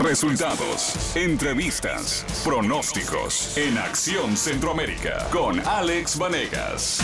[0.04, 7.00] Resultados, entrevistas, pronósticos en Acción Centroamérica con Alex Vanegas.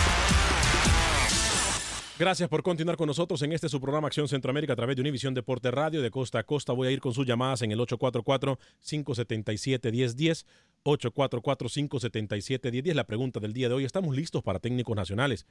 [2.19, 5.34] Gracias por continuar con nosotros en este su programa Acción Centroamérica a través de Univisión
[5.34, 6.73] Deporte Radio de costa a costa.
[6.73, 10.45] Voy a ir con sus llamadas en el 844-577-1010.
[10.84, 12.93] 844-577-1010.
[12.93, 15.45] La pregunta del día de hoy, ¿estamos listos para técnicos nacionales?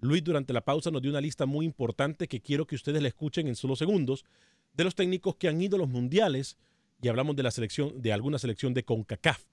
[0.00, 3.08] Luis durante la pausa nos dio una lista muy importante que quiero que ustedes la
[3.08, 4.24] escuchen en solo segundos
[4.72, 6.56] de los técnicos que han ido a los mundiales
[7.00, 9.44] y hablamos de la selección, de alguna selección de CONCACAF.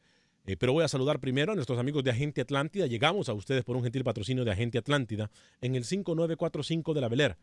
[0.46, 2.86] Eh, pero voy a saludar primero a nuestros amigos de Agente Atlántida.
[2.86, 7.08] Llegamos a ustedes por un gentil patrocinio de Agente Atlántida en el 5945 de la
[7.08, 7.38] Beler.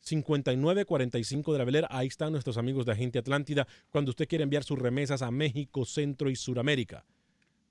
[0.00, 4.62] 5945 de la Beler, ahí están nuestros amigos de Agente Atlántida cuando usted quiere enviar
[4.62, 7.06] sus remesas a México, Centro y Suramérica.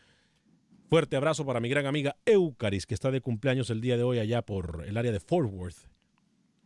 [0.88, 4.20] Fuerte abrazo para mi gran amiga Eucaris, que está de cumpleaños el día de hoy
[4.20, 5.88] allá por el área de Fort Worth.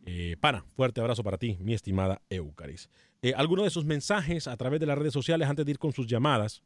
[0.05, 2.89] Eh, pana, fuerte abrazo para ti, mi estimada Eucaris.
[3.21, 5.93] Eh, algunos de sus mensajes a través de las redes sociales antes de ir con
[5.93, 6.63] sus llamadas.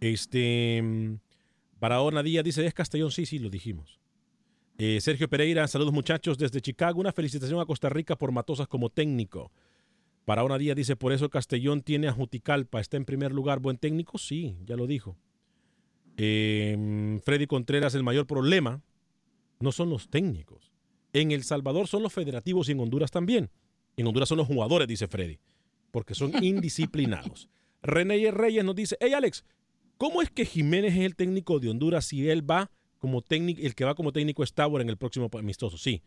[0.00, 0.82] Este,
[1.80, 3.10] Barahona Díaz dice, ¿es Castellón?
[3.10, 3.98] Sí, sí, lo dijimos.
[4.76, 7.00] Eh, Sergio Pereira, saludos muchachos desde Chicago.
[7.00, 9.50] Una felicitación a Costa Rica por Matosas como técnico.
[10.26, 12.80] Barahona Díaz dice, por eso Castellón tiene a Juticalpa.
[12.80, 14.18] ¿Está en primer lugar buen técnico?
[14.18, 15.16] Sí, ya lo dijo.
[16.16, 18.82] Eh, Freddy Contreras, el mayor problema
[19.58, 20.67] no son los técnicos.
[21.12, 23.50] En El Salvador son los federativos y en Honduras también.
[23.96, 25.38] En Honduras son los jugadores, dice Freddy,
[25.90, 27.48] porque son indisciplinados.
[27.82, 29.44] René Reyes nos dice, hey Alex,
[29.96, 33.74] ¿cómo es que Jiménez es el técnico de Honduras si él va como técnico, el
[33.74, 35.78] que va como técnico es Tabor en el próximo amistoso?
[35.78, 36.02] Sí.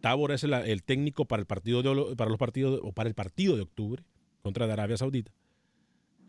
[0.00, 3.56] Tabor es el, técnico para el partido de, para los partidos o para el partido
[3.56, 4.02] de octubre
[4.42, 5.30] contra Arabia Saudita.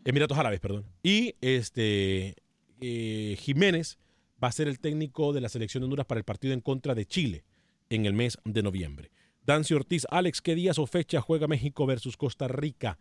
[0.04, 0.84] Emiratos Árabes, perdón.
[1.02, 2.36] Y este
[2.80, 3.98] eh, Jiménez
[4.42, 6.94] va a ser el técnico de la selección de Honduras para el partido en contra
[6.94, 7.44] de Chile
[7.94, 9.10] en el mes de noviembre.
[9.44, 12.98] Dancy Ortiz, Alex, ¿qué días o fecha juega México versus Costa Rica?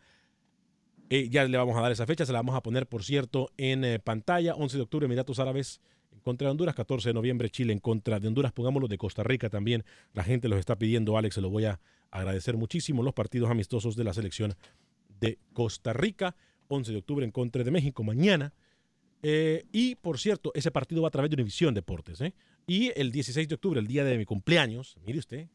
[1.10, 3.52] Eh, ya le vamos a dar esa fecha, se la vamos a poner, por cierto,
[3.58, 4.56] en eh, pantalla.
[4.56, 5.82] 11 de octubre, Emiratos Árabes
[6.24, 6.76] contra Honduras.
[6.76, 8.52] 14 de noviembre, Chile en contra de Honduras.
[8.52, 9.84] Pongámoslo de Costa Rica también.
[10.14, 13.04] La gente los está pidiendo, Alex, se lo voy a agradecer muchísimo.
[13.04, 14.56] Los partidos amistosos de la selección
[15.20, 16.36] de Costa Rica.
[16.68, 18.54] 11 de octubre en contra de México mañana.
[19.24, 22.22] Eh, y por cierto, ese partido va a través de Univisión Deportes.
[22.22, 22.34] ¿eh?
[22.74, 25.50] Y el 16 de octubre, el día de mi cumpleaños, mire usted,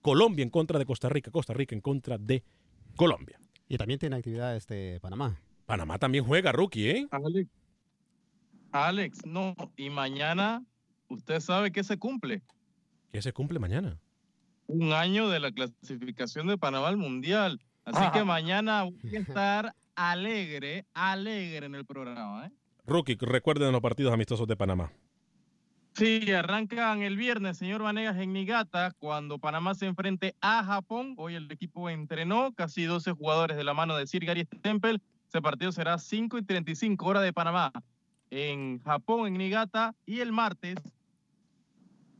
[0.00, 2.42] Colombia en contra de Costa Rica, Costa Rica en contra de
[2.96, 3.38] Colombia.
[3.68, 5.38] Y también tiene actividad este Panamá.
[5.66, 7.06] Panamá también juega, rookie, ¿eh?
[7.10, 7.50] Alex,
[8.72, 10.64] Alex, no, y mañana
[11.08, 12.42] usted sabe que se cumple.
[13.12, 14.00] ¿Qué se cumple mañana?
[14.66, 17.60] Un año de la clasificación de Panamá al Mundial.
[17.84, 22.52] Así que mañana voy a estar alegre, alegre en el programa, ¿eh?
[22.86, 24.90] Rookie, recuerden los partidos amistosos de Panamá.
[25.96, 31.14] Sí, arrancan el viernes, señor Vanegas, en Nigata, cuando Panamá se enfrente a Japón.
[31.16, 35.00] Hoy el equipo entrenó, casi 12 jugadores de la mano de Sir Gary Stempel.
[35.28, 37.70] Ese partido será 5 y 35 horas de Panamá
[38.30, 39.94] en Japón, en Nigata.
[40.04, 40.74] Y el martes,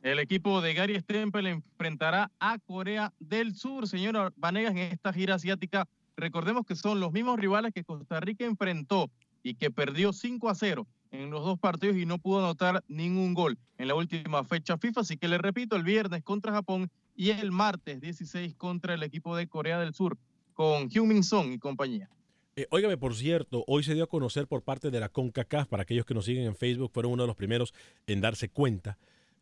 [0.03, 3.89] el equipo de Gary Stempel enfrentará a Corea del Sur.
[3.89, 8.45] Señor Vanegas, en esta gira asiática, recordemos que son los mismos rivales que Costa Rica
[8.45, 9.11] enfrentó
[9.43, 13.35] y que perdió 5 a 0 en los dos partidos y no pudo anotar ningún
[13.35, 15.03] gol en la última fecha FIFA.
[15.03, 19.37] Así que le repito, el viernes contra Japón y el martes 16 contra el equipo
[19.37, 20.19] de Corea del Sur
[20.55, 22.09] con Heung-Min Son y compañía.
[22.57, 26.07] Eh, por cierto, hoy se dio a conocer por parte de la CONCACAF, para aquellos
[26.07, 27.75] que nos siguen en Facebook, fueron uno de los primeros
[28.07, 28.97] en darse cuenta,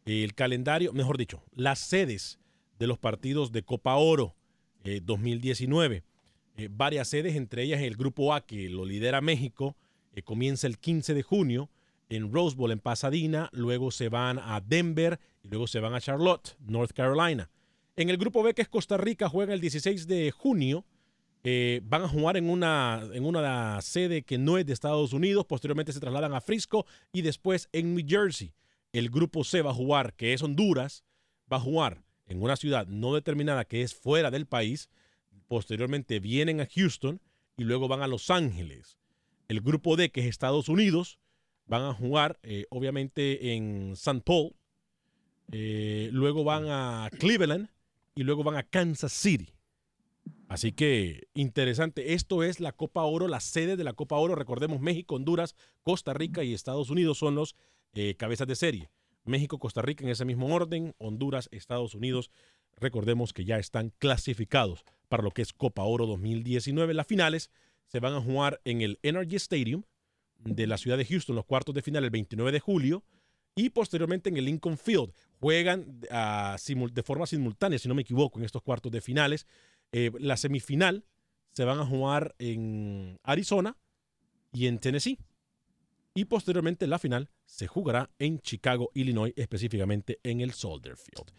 [0.07, 2.39] el calendario, mejor dicho, las sedes
[2.79, 4.35] de los partidos de Copa Oro
[4.83, 5.97] 2019.
[5.97, 6.03] Eh,
[6.57, 9.77] eh, varias sedes, entre ellas el Grupo A, que lo lidera México,
[10.13, 11.71] eh, comienza el 15 de junio
[12.09, 16.01] en Rose Bowl en Pasadena, luego se van a Denver y luego se van a
[16.01, 17.51] Charlotte, North Carolina.
[17.97, 20.85] En el grupo B, que es Costa Rica, juegan el 16 de junio.
[21.45, 25.47] Eh, van a jugar en una, en una sede que no es de Estados Unidos.
[25.47, 28.53] Posteriormente se trasladan a Frisco y después en New Jersey.
[28.93, 31.05] El grupo C va a jugar, que es Honduras,
[31.51, 34.89] va a jugar en una ciudad no determinada que es fuera del país.
[35.49, 37.21] Posteriormente vienen a Houston
[37.57, 38.99] y luego van a Los Ángeles.
[39.49, 41.19] El grupo D, que es Estados Unidos,
[41.67, 44.23] van a jugar eh, obviamente en St.
[44.25, 44.55] Paul.
[45.51, 47.69] Eh, luego van a Cleveland
[48.15, 49.53] y luego van a Kansas City.
[50.49, 52.13] Así que interesante.
[52.13, 54.35] Esto es la Copa Oro, la sede de la Copa Oro.
[54.35, 57.57] Recordemos, México, Honduras, Costa Rica y Estados Unidos son los
[57.95, 58.91] eh, cabezas de serie.
[59.25, 62.31] México, Costa Rica en ese mismo orden, Honduras, Estados Unidos.
[62.77, 66.95] Recordemos que ya están clasificados para lo que es Copa Oro 2019.
[66.95, 67.51] Las finales
[67.93, 69.83] se van a jugar en el Energy Stadium
[70.39, 73.05] de la ciudad de Houston, los cuartos de final el 29 de julio,
[73.55, 75.13] y posteriormente en el Lincoln Field.
[75.39, 76.57] Juegan ah,
[76.91, 79.47] de forma simultánea, si no me equivoco, en estos cuartos de finales.
[79.93, 81.05] Eh, la semifinal
[81.53, 83.77] se van a jugar en Arizona
[84.53, 85.19] y en Tennessee.
[86.15, 91.31] Y posteriormente la final se jugará en Chicago, Illinois, específicamente en el Soldier Field.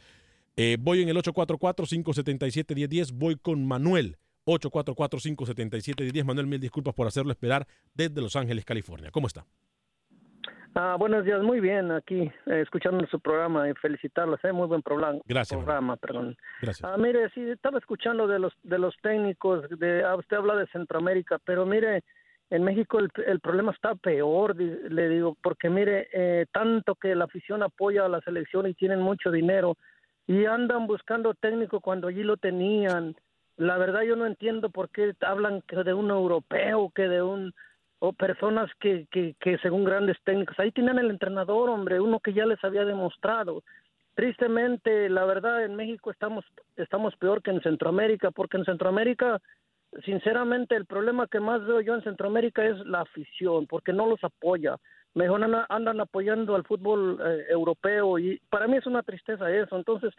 [0.56, 6.24] Eh, voy en el 844-577-1010, voy con Manuel 844-577-10.
[6.24, 9.12] Manuel, mil disculpas por hacerlo esperar desde Los Ángeles, California.
[9.12, 9.46] ¿Cómo está?
[10.76, 14.82] Ah, buenos días, muy bien, aquí eh, escuchando su programa y felicitarlos, eh, muy buen
[14.82, 15.20] programa.
[15.26, 15.60] Gracias.
[15.60, 16.36] Programa, perdón.
[16.62, 16.90] Gracias.
[16.90, 20.66] Ah, mire, sí, estaba escuchando de los de los técnicos, de ah, usted habla de
[20.68, 22.04] Centroamérica, pero mire,
[22.50, 27.26] en México el, el problema está peor, le digo, porque mire, eh, tanto que la
[27.26, 29.78] afición apoya a la selección y tienen mucho dinero
[30.26, 33.16] y andan buscando técnico cuando allí lo tenían
[33.58, 37.54] la verdad yo no entiendo por qué hablan que de un europeo, que de un
[38.06, 42.34] o personas que, que, que según grandes técnicos, ahí tienen el entrenador, hombre, uno que
[42.34, 43.64] ya les había demostrado.
[44.14, 46.44] Tristemente, la verdad, en México estamos,
[46.76, 49.40] estamos peor que en Centroamérica, porque en Centroamérica,
[50.04, 54.22] sinceramente, el problema que más veo yo en Centroamérica es la afición, porque no los
[54.22, 54.76] apoya.
[55.16, 59.78] Mejor andan, apoyando al fútbol eh, europeo y para mí es una tristeza eso.
[59.78, 60.14] Entonces,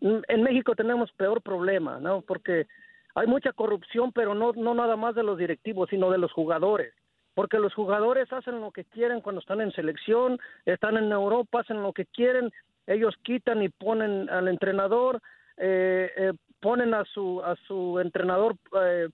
[0.00, 2.20] en México tenemos peor problema, ¿no?
[2.20, 2.66] Porque
[3.14, 6.92] hay mucha corrupción, pero no, no nada más de los directivos, sino de los jugadores.
[7.34, 11.82] Porque los jugadores hacen lo que quieren cuando están en selección, están en Europa, hacen
[11.82, 12.50] lo que quieren,
[12.86, 15.20] ellos quitan y ponen al entrenador,
[15.56, 19.08] eh, eh, ponen a su, a su entrenador eh,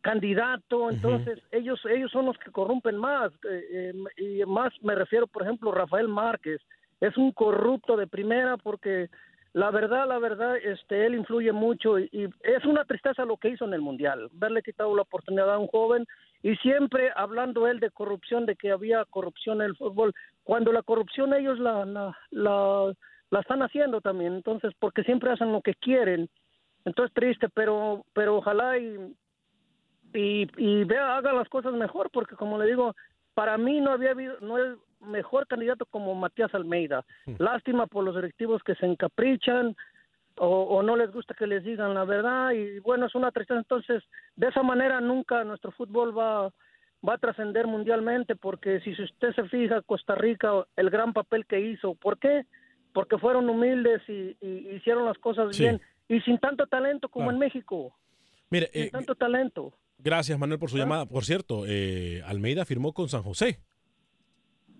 [0.00, 3.32] candidato, entonces ellos, ellos son los que corrompen más,
[4.18, 6.60] y más me refiero, por ejemplo, Rafael Márquez,
[7.00, 9.08] es un corrupto de primera porque
[9.54, 13.64] la verdad, la verdad, este, él influye mucho y, es una tristeza lo que hizo
[13.64, 16.04] en el Mundial, verle quitado la oportunidad a un joven
[16.42, 20.82] y siempre hablando él de corrupción, de que había corrupción en el fútbol, cuando la
[20.82, 26.28] corrupción ellos la, la, la, están haciendo también, entonces, porque siempre hacen lo que quieren,
[26.84, 29.14] entonces triste, pero, pero ojalá y,
[30.14, 32.96] y, vea, haga las cosas mejor, porque como le digo,
[33.34, 34.56] para mí no había habido, no
[35.06, 37.04] mejor candidato como Matías Almeida.
[37.26, 37.34] Hmm.
[37.38, 39.76] Lástima por los directivos que se encaprichan
[40.36, 43.58] o, no les gusta que les digan la verdad y bueno, es una tristeza.
[43.58, 44.02] Entonces,
[44.36, 46.50] de esa manera nunca nuestro fútbol va,
[47.06, 51.60] va a trascender mundialmente porque si usted se fija, Costa Rica, el gran papel que
[51.60, 52.42] hizo, ¿por qué?
[52.92, 54.36] Porque fueron humildes y,
[54.74, 57.94] hicieron las cosas bien y sin tanto talento como en México.
[58.50, 59.72] Mire, sin eh, tanto talento.
[59.98, 61.06] Gracias, Manuel, por su llamada.
[61.06, 63.60] Por cierto, eh, Almeida firmó con San José,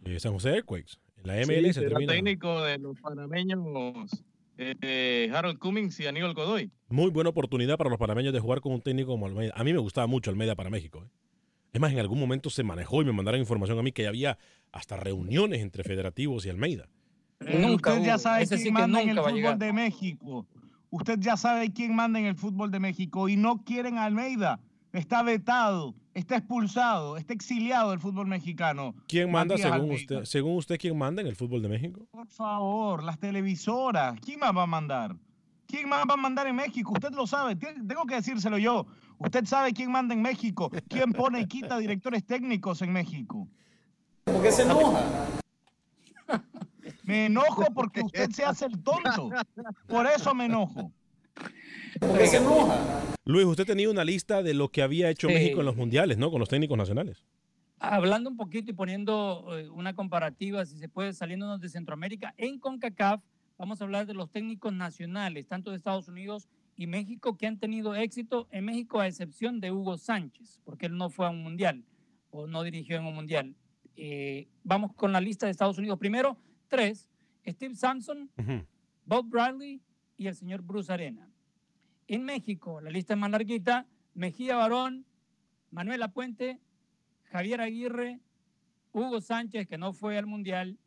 [0.05, 0.99] eh, San José Earthquakes.
[1.23, 4.11] La MLS sí, El técnico de los panameños
[4.59, 6.71] eh, Harold Cummings y Aníbal Godoy.
[6.89, 9.53] Muy buena oportunidad para los panameños de jugar con un técnico como Almeida.
[9.57, 11.03] A mí me gustaba mucho Almeida para México.
[11.05, 11.09] ¿eh?
[11.73, 14.39] Es más, en algún momento se manejó y me mandaron información a mí que había
[14.71, 16.89] hasta reuniones entre federativos y Almeida.
[17.41, 20.47] Usted ya sabe quién manda en el fútbol de México.
[20.91, 24.61] Usted ya sabe quién manda en el fútbol de México y no quieren a Almeida.
[24.95, 28.95] Está vetado, está expulsado, está exiliado del fútbol mexicano.
[29.09, 30.25] ¿Quién manda según usted?
[30.25, 32.07] Según usted, ¿quién manda en el fútbol de México?
[32.13, 34.21] Por favor, las televisoras.
[34.21, 35.17] ¿Quién más va a mandar?
[35.67, 36.93] ¿Quién más va a mandar en México?
[36.93, 38.87] Usted lo sabe, tengo que decírselo yo.
[39.19, 43.49] Usted sabe quién manda en México, quién pone y quita directores técnicos en México.
[44.23, 45.03] ¿Por qué se enoja?
[47.03, 49.31] Me enojo porque usted se hace el tonto.
[49.89, 50.93] Por eso me enojo.
[51.99, 52.79] ¿Por qué se enoja?
[53.27, 56.31] Luis, usted tenía una lista de lo que había hecho México en los mundiales, ¿no?
[56.31, 57.25] Con los técnicos nacionales.
[57.79, 62.59] Hablando un poquito y poniendo eh, una comparativa, si se puede, saliéndonos de Centroamérica, en
[62.59, 63.23] CONCACAF
[63.59, 67.59] vamos a hablar de los técnicos nacionales, tanto de Estados Unidos y México, que han
[67.59, 71.43] tenido éxito en México a excepción de Hugo Sánchez, porque él no fue a un
[71.43, 71.85] mundial
[72.31, 73.55] o no dirigió en un mundial.
[73.97, 75.99] Eh, vamos con la lista de Estados Unidos.
[75.99, 76.37] Primero,
[76.69, 77.09] tres,
[77.47, 78.31] Steve Sampson,
[79.07, 79.81] Bob Bradley
[80.17, 81.31] y el señor Bruce Arena.
[82.07, 85.07] En México, la lista es más larguita, Mejía Barón,
[85.71, 86.61] Manuel Puente,
[87.25, 88.21] Javier Aguirre,
[88.93, 90.79] Hugo Sánchez, que no fue al Mundial,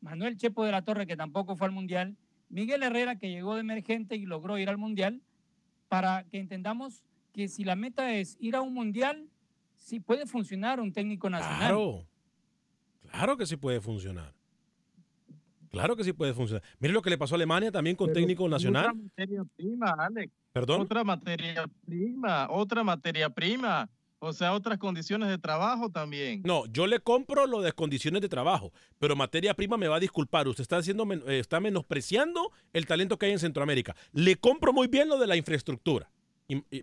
[0.00, 2.16] Manuel Chepo de la Torre, que tampoco fue al Mundial,
[2.48, 5.20] Miguel Herrera, que llegó de emergente y logró ir al Mundial,
[5.88, 9.28] para que entendamos que si la meta es ir a un Mundial,
[9.74, 11.58] sí puede funcionar un técnico nacional.
[11.58, 12.06] Claro,
[13.10, 14.35] claro que sí puede funcionar.
[15.76, 16.62] Claro que sí puede funcionar.
[16.78, 18.86] Mire lo que le pasó a Alemania también con técnico nacional.
[18.86, 20.32] Otra materia prima, Alex.
[20.52, 20.80] Perdón.
[20.80, 23.90] Otra materia prima, otra materia prima.
[24.18, 26.42] O sea, otras condiciones de trabajo también.
[26.44, 30.00] No, yo le compro lo de condiciones de trabajo, pero materia prima me va a
[30.00, 30.48] disculpar.
[30.48, 33.94] Usted está haciendo, eh, está menospreciando el talento que hay en Centroamérica.
[34.12, 36.10] Le compro muy bien lo de la infraestructura,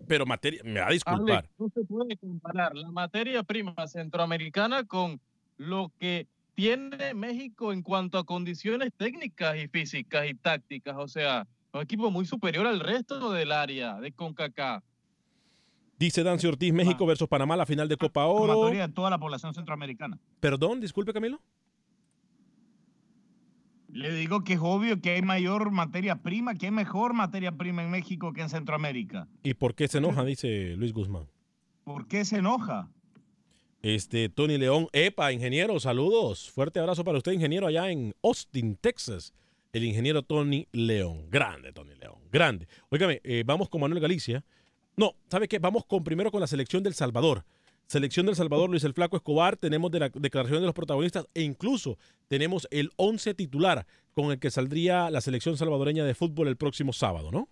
[0.06, 1.50] pero materia, me va a disculpar.
[1.58, 5.20] no se puede comparar la materia prima centroamericana con
[5.56, 10.96] lo que tiene México en cuanto a condiciones técnicas y físicas y tácticas.
[10.98, 14.84] O sea, un equipo muy superior al resto del área de CONCACAF.
[15.98, 18.68] Dice Dancio Ortiz, México versus Panamá, la final de Copa Oro.
[18.68, 20.18] de toda la población centroamericana.
[20.40, 21.40] Perdón, disculpe Camilo.
[23.88, 27.84] Le digo que es obvio que hay mayor materia prima, que hay mejor materia prima
[27.84, 29.28] en México que en Centroamérica.
[29.44, 30.24] ¿Y por qué se enoja?
[30.24, 31.28] Dice Luis Guzmán.
[31.84, 32.90] ¿Por qué se enoja?
[33.84, 36.50] Este, Tony León, EPA, ingeniero, saludos.
[36.50, 39.34] Fuerte abrazo para usted, ingeniero, allá en Austin, Texas.
[39.74, 41.26] El ingeniero Tony León.
[41.30, 42.16] Grande, Tony León.
[42.32, 42.66] Grande.
[42.88, 44.42] Óigame, eh, vamos con Manuel Galicia.
[44.96, 45.58] No, ¿sabe qué?
[45.58, 47.44] Vamos con primero con la selección del Salvador.
[47.86, 51.42] Selección del Salvador, Luis el Flaco Escobar, tenemos de la declaración de los protagonistas e
[51.42, 56.56] incluso tenemos el 11 titular con el que saldría la selección salvadoreña de fútbol el
[56.56, 57.50] próximo sábado, ¿no?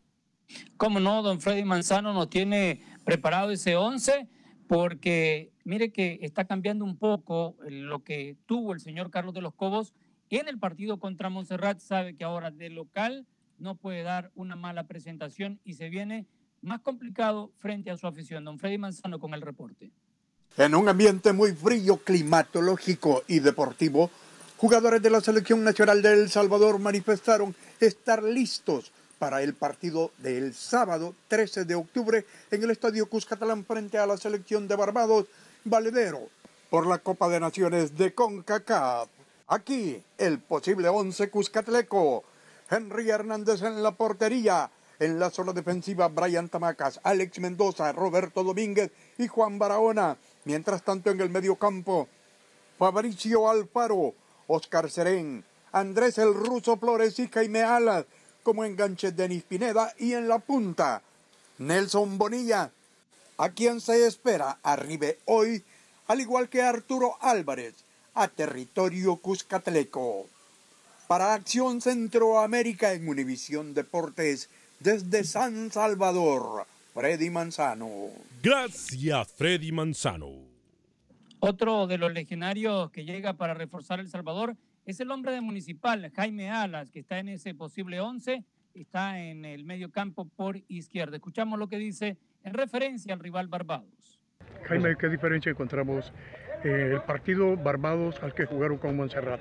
[0.78, 4.28] Cómo no, don Freddy Manzano nos tiene preparado ese 11
[4.66, 9.54] porque mire que está cambiando un poco lo que tuvo el señor Carlos de los
[9.54, 9.92] Cobos
[10.30, 11.78] en el partido contra Montserrat.
[11.80, 13.26] Sabe que ahora de local
[13.58, 16.26] no puede dar una mala presentación y se viene
[16.62, 18.44] más complicado frente a su afición.
[18.44, 19.90] Don Freddy Manzano con el reporte.
[20.56, 24.10] En un ambiente muy frío, climatológico y deportivo,
[24.56, 28.92] jugadores de la Selección Nacional de El Salvador manifestaron estar listos
[29.22, 34.16] para el partido del sábado 13 de octubre en el Estadio Cuscatlán frente a la
[34.16, 35.26] selección de Barbados,
[35.62, 36.28] Valedero,
[36.70, 39.08] por la Copa de Naciones de CONCACAF.
[39.46, 42.24] Aquí el posible once Cuscatleco.
[42.68, 44.68] Henry Hernández en la portería.
[44.98, 50.16] En la zona defensiva, Brian Tamacas, Alex Mendoza, Roberto Domínguez y Juan Barahona.
[50.46, 52.08] Mientras tanto, en el medio campo,
[52.76, 54.14] Fabricio Alfaro,
[54.48, 58.04] Oscar Serén, Andrés el Ruso Flores y Jaime Alas
[58.42, 61.02] como enganche Denis Pineda y en la punta
[61.58, 62.70] Nelson Bonilla,
[63.38, 65.62] a quien se espera arribe hoy,
[66.08, 67.74] al igual que Arturo Álvarez,
[68.14, 70.26] a territorio cuscatleco.
[71.06, 74.48] Para Acción Centroamérica en Univisión Deportes,
[74.80, 78.10] desde San Salvador, Freddy Manzano.
[78.42, 80.30] Gracias, Freddy Manzano.
[81.38, 86.10] Otro de los legionarios que llega para reforzar El Salvador es el hombre de Municipal,
[86.14, 91.16] Jaime Alas, que está en ese posible 11, está en el medio campo por izquierda.
[91.16, 94.20] Escuchamos lo que dice en referencia al rival Barbados.
[94.64, 96.12] Jaime, ¿qué diferencia encontramos
[96.64, 99.40] eh, el partido Barbados al que jugaron con Montserrat?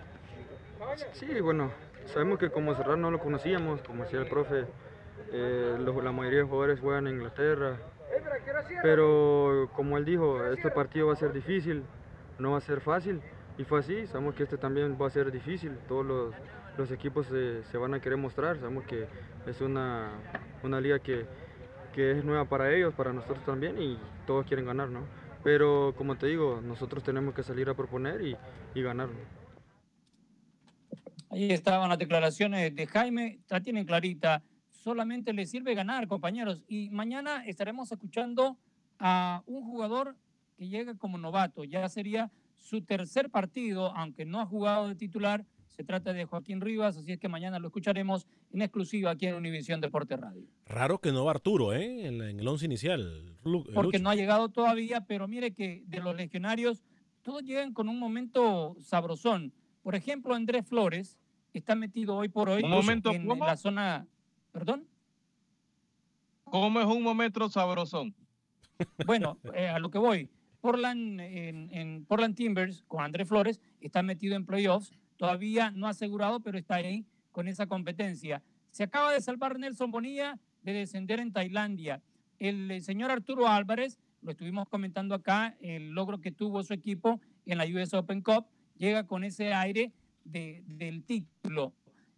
[1.14, 1.72] Sí, bueno,
[2.06, 4.66] sabemos que con Montserrat no lo conocíamos, como decía el profe,
[5.32, 7.78] eh, la mayoría de jugadores juegan en Inglaterra,
[8.84, 11.84] pero como él dijo, este partido va a ser difícil,
[12.38, 13.22] no va a ser fácil,
[13.58, 16.36] y fue así, sabemos que este también va a ser difícil, todos los,
[16.78, 19.08] los equipos se, se, van a querer mostrar, sabemos que
[19.46, 20.12] es una,
[20.64, 21.26] una liga que,
[21.94, 25.02] que es nueva para ellos, para nosotros también, y todos quieren ganar, ¿no?
[25.44, 28.38] Pero como te digo, nosotros tenemos que salir a proponer y,
[28.76, 29.10] y ganar.
[31.30, 36.64] Ahí estaban las declaraciones de Jaime, la tienen clarita, solamente le sirve ganar, compañeros.
[36.68, 38.58] Y mañana estaremos escuchando
[39.00, 40.16] a un jugador
[40.58, 42.30] que llega como novato, ya sería
[42.62, 47.14] su tercer partido, aunque no ha jugado de titular, se trata de Joaquín Rivas, así
[47.14, 50.46] es que mañana lo escucharemos en exclusiva aquí en Univisión Deporte Radio.
[50.68, 52.06] Raro que no va Arturo, ¿eh?
[52.06, 53.36] En, el once inicial.
[53.74, 56.84] Porque no ha llegado todavía, pero mire que de los legionarios,
[57.24, 59.54] todos llegan con un momento sabrosón.
[59.82, 61.18] Por ejemplo, Andrés Flores
[61.54, 64.08] está metido hoy por hoy en, la zona.
[64.52, 64.86] ¿Perdón?
[66.44, 68.14] ¿Cómo es un momento sabrosón?
[69.06, 70.30] Bueno, eh, a lo que voy.
[70.62, 72.06] Portland, en,
[72.36, 77.48] Timbers, con Andrés Flores, está metido en playoffs Todavía no asegurado, pero está ahí con
[77.48, 78.42] esa competencia.
[78.72, 82.02] Se acaba de salvar Nelson Bonilla de descender en Tailandia.
[82.40, 87.22] El eh, señor Arturo Álvarez, lo estuvimos comentando acá, el logro que tuvo su equipo
[87.46, 88.48] en la US Open Cup,
[88.80, 89.92] llega con ese aire
[90.26, 91.76] del título.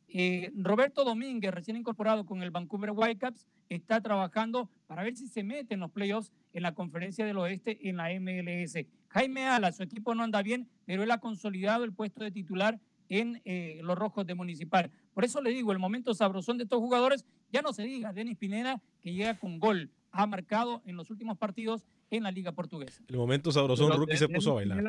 [0.08, 5.44] Eh, Roberto Domínguez, recién incorporado con el Vancouver Whitecaps, está trabajando para ver si se
[5.44, 8.86] mete en los playoffs en la Conferencia del Oeste en la MLS.
[9.10, 12.80] Jaime Ala, su equipo no anda bien, pero él ha consolidado el puesto de titular
[13.10, 14.92] en eh, los rojos de Municipal.
[15.14, 18.38] Por eso le digo, el momento sabrosón de estos jugadores, ya no se diga, Denis
[18.38, 23.04] Pineda, que llega con gol, ha marcado en los últimos partidos en la Liga Portuguesa.
[23.08, 24.84] El momento sabrosón, Rookie se puso a bailar.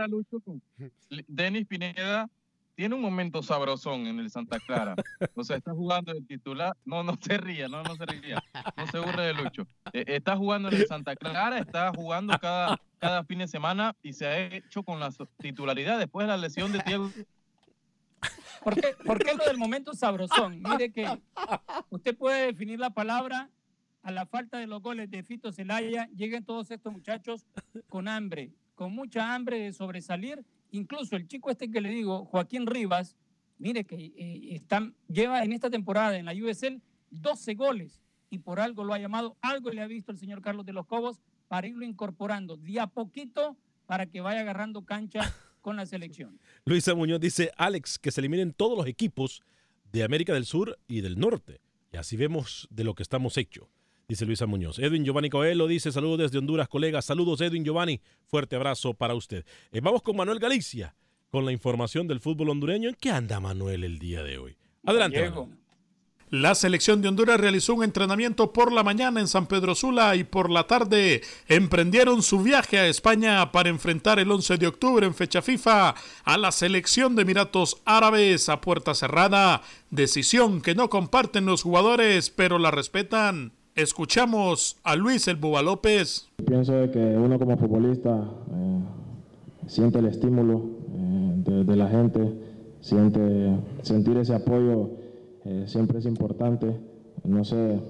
[1.27, 2.31] Denis Pineda
[2.75, 4.95] tiene un momento sabrosón en el Santa Clara.
[5.35, 6.77] O sea, está jugando de titular.
[6.85, 8.43] No, no se ría, no, no se ría.
[8.77, 9.67] No se burle de Lucho.
[9.93, 14.13] Eh, está jugando en el Santa Clara, está jugando cada, cada fin de semana y
[14.13, 17.11] se ha hecho con la titularidad después de la lesión de Diego
[18.63, 20.63] ¿Por qué, ¿Por qué lo del momento sabrosón?
[20.63, 21.07] Mire que
[21.91, 23.51] usted puede definir la palabra
[24.03, 27.47] a la falta de los goles de Fito Celaya, lleguen todos estos muchachos
[27.89, 30.45] con hambre, con mucha hambre de sobresalir.
[30.75, 33.17] Incluso el chico este que le digo, Joaquín Rivas,
[33.59, 38.59] mire que eh, están, lleva en esta temporada en la USL 12 goles y por
[38.59, 41.69] algo lo ha llamado, algo le ha visto el señor Carlos de los Cobos para
[41.69, 43.57] irlo incorporando de a poquito
[43.87, 45.21] para que vaya agarrando cancha
[45.61, 46.41] con la selección.
[46.65, 49.43] Luisa Muñoz dice, Alex, que se eliminen todos los equipos
[49.93, 51.61] de América del Sur y del Norte.
[51.93, 53.69] Y así vemos de lo que estamos hechos,
[54.09, 54.79] dice Luisa Muñoz.
[54.79, 57.05] Edwin Giovanni Coelho dice, saludos desde Honduras, colegas.
[57.05, 58.01] Saludos, Edwin Giovanni.
[58.27, 59.45] Fuerte abrazo para usted.
[59.73, 60.95] Eh, vamos con Manuel Galicia,
[61.31, 62.89] con la información del fútbol hondureño.
[62.89, 64.57] ¿En qué anda Manuel el día de hoy?
[64.85, 65.33] Adelante.
[66.31, 70.25] La selección de Honduras realizó un entrenamiento por la mañana en San Pedro Sula y
[70.25, 75.15] por la tarde emprendieron su viaje a España para enfrentar el 11 de octubre en
[75.15, 75.95] fecha FIFA
[76.25, 82.31] a la selección de Emiratos Árabes a puerta cerrada, decisión que no comparten los jugadores
[82.31, 83.53] pero la respetan.
[83.77, 86.29] Escuchamos a Luis El Buba López.
[86.47, 88.23] Pienso que uno como futbolista
[88.53, 88.81] eh,
[89.67, 90.63] siente el estímulo
[90.97, 92.21] eh, de, la gente,
[92.81, 94.91] siente sentir ese apoyo
[95.45, 96.79] eh, siempre es importante.
[97.25, 97.81] No sé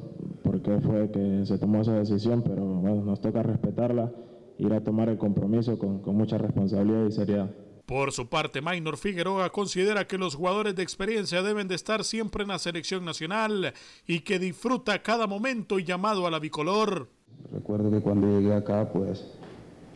[0.43, 4.11] por qué fue que se tomó esa decisión, pero bueno, nos toca respetarla,
[4.57, 7.51] ir a tomar el compromiso con mucha responsabilidad y seriedad.
[7.87, 12.43] Por su parte, Maynor Figueroa considera que los jugadores de experiencia deben de estar siempre
[12.43, 13.75] en la selección nacional
[14.07, 17.09] y que disfruta cada momento y llamado a la bicolor.
[17.53, 19.25] Recuerdo que cuando llegué acá, pues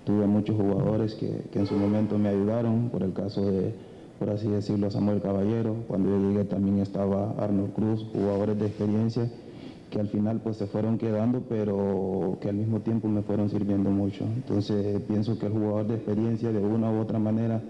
[0.04, 3.74] tuve muchos jugadores que, que en su momento me ayudaron, por el caso de
[4.18, 5.76] por así decirlo, Samuel Caballero.
[5.86, 9.30] Cuando yo llegué también estaba Arnold Cruz, jugadores de experiencia
[9.90, 13.90] que al final pues se fueron quedando, pero que al mismo tiempo me fueron sirviendo
[13.90, 14.24] mucho.
[14.24, 17.62] Entonces pienso que el jugador de experiencia de una u otra manera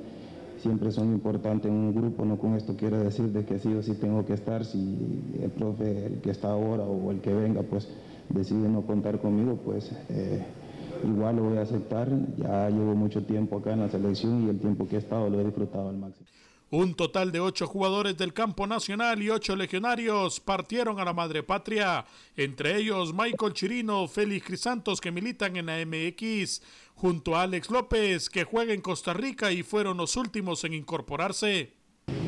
[0.59, 3.83] siempre son importantes en un grupo, no con esto quiero decir de que sí o
[3.83, 7.63] sí tengo que estar, si el profe, el que está ahora o el que venga,
[7.63, 7.89] pues
[8.29, 10.45] decide no contar conmigo, pues eh,
[11.05, 14.59] igual lo voy a aceptar, ya llevo mucho tiempo acá en la selección y el
[14.59, 16.27] tiempo que he estado lo he disfrutado al máximo.
[16.71, 21.43] Un total de ocho jugadores del campo nacional y ocho legionarios partieron a la madre
[21.43, 22.05] patria,
[22.37, 26.61] entre ellos Michael Chirino, Félix Crisantos que militan en la MX,
[26.95, 31.73] junto a Alex López que juega en Costa Rica y fueron los últimos en incorporarse.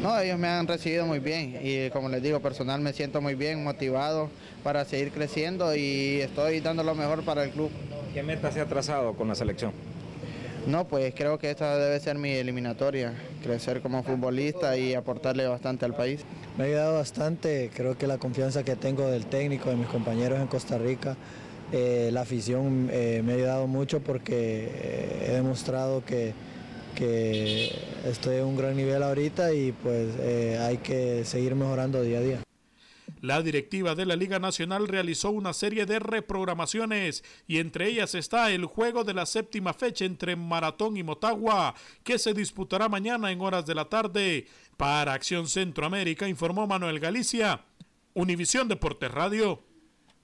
[0.01, 3.34] No, ellos me han recibido muy bien y como les digo, personal me siento muy
[3.34, 4.30] bien, motivado
[4.64, 7.70] para seguir creciendo y estoy dando lo mejor para el club.
[8.14, 9.99] ¿Qué meta se ha trazado con la selección?
[10.66, 15.84] No, pues creo que esta debe ser mi eliminatoria, crecer como futbolista y aportarle bastante
[15.84, 16.20] al país.
[16.58, 20.38] Me ha ayudado bastante, creo que la confianza que tengo del técnico, de mis compañeros
[20.38, 21.16] en Costa Rica,
[21.72, 26.34] eh, la afición eh, me ha ayudado mucho porque eh, he demostrado que,
[26.94, 27.72] que
[28.04, 30.08] estoy en un gran nivel ahorita y pues
[30.61, 32.49] hay que seguir mejorando día a día.
[33.20, 38.50] La directiva de la Liga Nacional realizó una serie de reprogramaciones y entre ellas está
[38.50, 43.42] el juego de la séptima fecha entre Maratón y Motagua, que se disputará mañana en
[43.42, 44.46] horas de la tarde.
[44.78, 47.62] Para Acción Centroamérica informó Manuel Galicia,
[48.14, 49.62] Univisión Deportes Radio.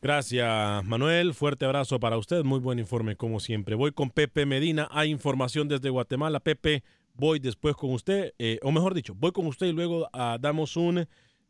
[0.01, 1.35] Gracias, Manuel.
[1.35, 2.45] Fuerte abrazo para usted.
[2.45, 3.75] Muy buen informe, como siempre.
[3.75, 4.89] Voy con Pepe Medina.
[4.91, 6.41] Hay información desde Guatemala.
[6.41, 6.83] Pepe,
[7.13, 10.77] voy después con usted, eh, o mejor dicho, voy con usted y luego ah, damos
[10.77, 11.07] un.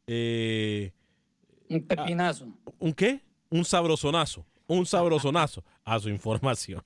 [0.07, 0.93] Eh,
[1.69, 2.49] un pepinazo.
[2.79, 3.21] ¿Un qué?
[3.51, 4.45] Un sabrosonazo.
[4.67, 6.83] Un sabrosonazo a su información.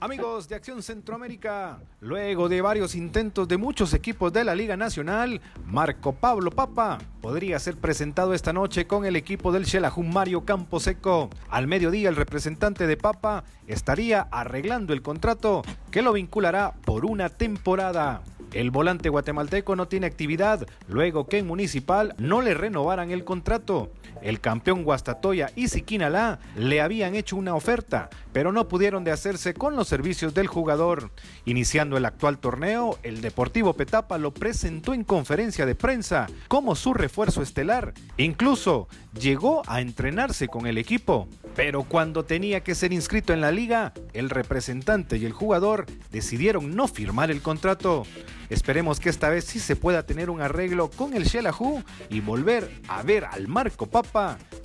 [0.00, 5.42] Amigos de Acción Centroamérica, luego de varios intentos de muchos equipos de la Liga Nacional,
[5.66, 11.28] Marco Pablo Papa podría ser presentado esta noche con el equipo del Xelajún Mario Camposeco.
[11.50, 17.28] Al mediodía el representante de Papa estaría arreglando el contrato que lo vinculará por una
[17.28, 18.22] temporada.
[18.52, 23.90] El volante guatemalteco no tiene actividad luego que en Municipal no le renovaran el contrato.
[24.22, 29.52] El campeón Guastatoya y Siquinalá le habían hecho una oferta, pero no pudieron de hacerse
[29.52, 31.10] con los servicios del jugador.
[31.44, 36.94] Iniciando el actual torneo, el Deportivo Petapa lo presentó en conferencia de prensa como su
[36.94, 37.94] refuerzo estelar.
[38.16, 41.28] Incluso llegó a entrenarse con el equipo.
[41.54, 46.74] Pero cuando tenía que ser inscrito en la liga, el representante y el jugador decidieron
[46.74, 48.04] no firmar el contrato.
[48.48, 52.70] Esperemos que esta vez sí se pueda tener un arreglo con el Shelahu y volver
[52.88, 54.11] a ver al Marco Papa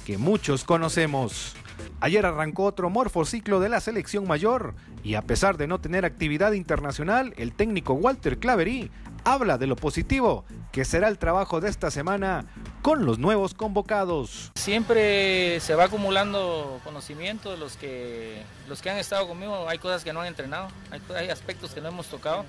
[0.05, 1.55] que muchos conocemos.
[2.01, 6.51] Ayer arrancó otro morfociclo de la selección mayor y a pesar de no tener actividad
[6.51, 8.91] internacional, el técnico Walter Claverí
[9.23, 12.45] habla de lo positivo que será el trabajo de esta semana
[12.81, 14.51] con los nuevos convocados.
[14.55, 19.67] Siempre se va acumulando conocimiento de los que, los que han estado conmigo.
[19.69, 22.45] Hay cosas que no han entrenado, hay, hay aspectos que no hemos tocado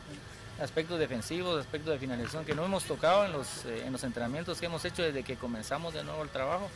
[0.61, 4.59] aspectos defensivos, aspectos de finalización que no hemos tocado en los, eh, en los entrenamientos
[4.59, 6.69] que hemos hecho desde que comenzamos de nuevo el trabajo.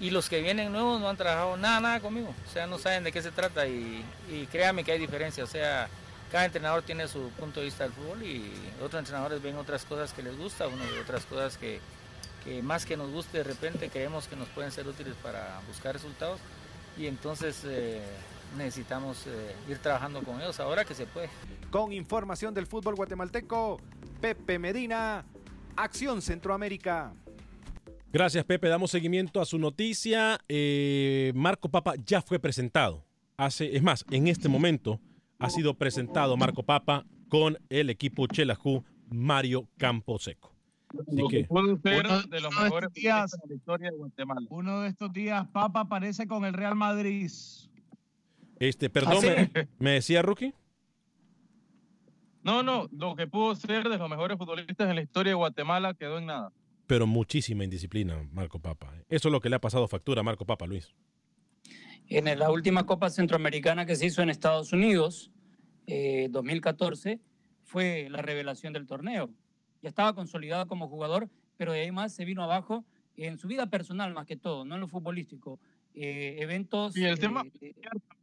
[0.00, 2.32] Y los que vienen nuevos no han trabajado nada, nada conmigo.
[2.48, 5.42] O sea, no saben de qué se trata y, y créanme que hay diferencia.
[5.42, 5.88] O sea,
[6.30, 8.52] cada entrenador tiene su punto de vista del fútbol y
[8.82, 10.66] otros entrenadores ven otras cosas que les gusta,
[11.02, 11.80] otras cosas que,
[12.44, 15.94] que más que nos guste de repente creemos que nos pueden ser útiles para buscar
[15.94, 16.38] resultados.
[16.96, 17.62] Y entonces...
[17.64, 18.00] Eh,
[18.56, 21.28] necesitamos eh, ir trabajando con ellos ahora que se puede.
[21.70, 23.80] Con información del fútbol guatemalteco,
[24.20, 25.24] Pepe Medina,
[25.76, 27.12] Acción Centroamérica.
[28.10, 30.38] Gracias Pepe, damos seguimiento a su noticia.
[30.48, 33.04] Eh, Marco Papa ya fue presentado.
[33.36, 35.00] Hace, es más, en este momento
[35.38, 40.54] ha sido presentado Marco Papa con el equipo Chelajú Mario Camposeco.
[40.88, 44.46] Así que, uno de los mejores días de la historia de Guatemala.
[44.48, 47.30] Uno de estos días, Papa aparece con el Real Madrid.
[48.58, 49.22] Este, perdón,
[49.78, 50.52] me, decía Rookie.
[52.42, 55.94] No, no, lo que pudo ser de los mejores futbolistas en la historia de Guatemala
[55.94, 56.52] quedó en nada.
[56.86, 58.94] Pero muchísima indisciplina, Marco Papa.
[59.08, 60.94] Eso es lo que le ha pasado factura a Marco Papa, Luis.
[62.06, 65.30] En la última Copa Centroamericana que se hizo en Estados Unidos,
[66.30, 67.20] 2014, eh,
[67.64, 69.30] fue la revelación del torneo.
[69.82, 71.28] Ya estaba consolidado como jugador,
[71.58, 72.86] pero de ahí más se vino abajo
[73.16, 75.60] en su vida personal más que todo, no en lo futbolístico.
[76.00, 77.74] Eh, eventos y el tema, eh,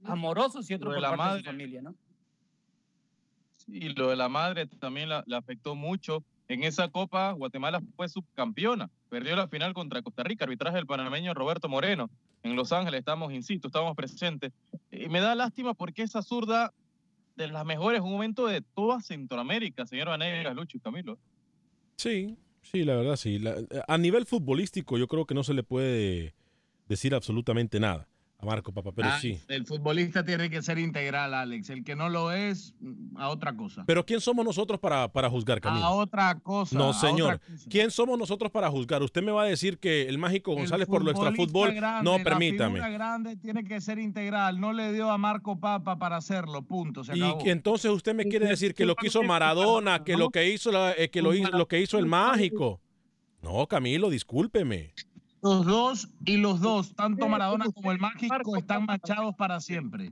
[0.05, 1.95] amorosos y otros por la parte madre, de su familia, ¿no?
[3.67, 6.23] Y lo de la madre también la, afectó mucho.
[6.47, 8.89] En esa Copa, Guatemala fue subcampeona.
[9.09, 12.09] Perdió la final contra Costa Rica, arbitraje del panameño Roberto Moreno.
[12.43, 14.53] En Los Ángeles estamos, insisto, estamos presentes.
[14.89, 16.71] Y me da lástima porque esa zurda
[17.35, 21.17] de las mejores, un momento de toda Centroamérica, señor Vanegas, Lucho y Camilo.
[21.97, 23.43] Sí, sí, la verdad, sí.
[23.85, 26.35] a nivel futbolístico, yo creo que no se le puede
[26.87, 28.07] decir absolutamente nada
[28.37, 29.39] a Marco Papa, pero ah, sí.
[29.47, 31.69] El futbolista tiene que ser integral, Alex.
[31.69, 33.83] El que no lo es, mm, a otra cosa.
[33.87, 35.85] Pero ¿quién somos nosotros para, para juzgar, Camilo?
[35.85, 36.77] A otra cosa.
[36.77, 37.39] No, señor.
[37.69, 39.01] ¿Quién somos nosotros para juzgar?
[39.03, 41.75] Usted me va a decir que el mágico González por nuestro fútbol.
[42.03, 42.79] no, permítame.
[42.79, 44.59] La grande tiene que ser integral.
[44.59, 47.01] No le dio a Marco Papa para hacerlo, punto.
[47.13, 50.71] y entonces usted me quiere decir que lo que hizo Maradona, que lo que hizo,
[50.89, 52.81] eh, que lo, lo que hizo el mágico.
[53.41, 54.93] No, Camilo, discúlpeme.
[55.45, 60.11] Los dos y los dos, tanto Maradona como el Mágico, están manchados para siempre.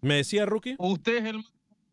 [0.00, 0.76] ¿Me decía Rookie?
[0.78, 1.50] Usted es el Marco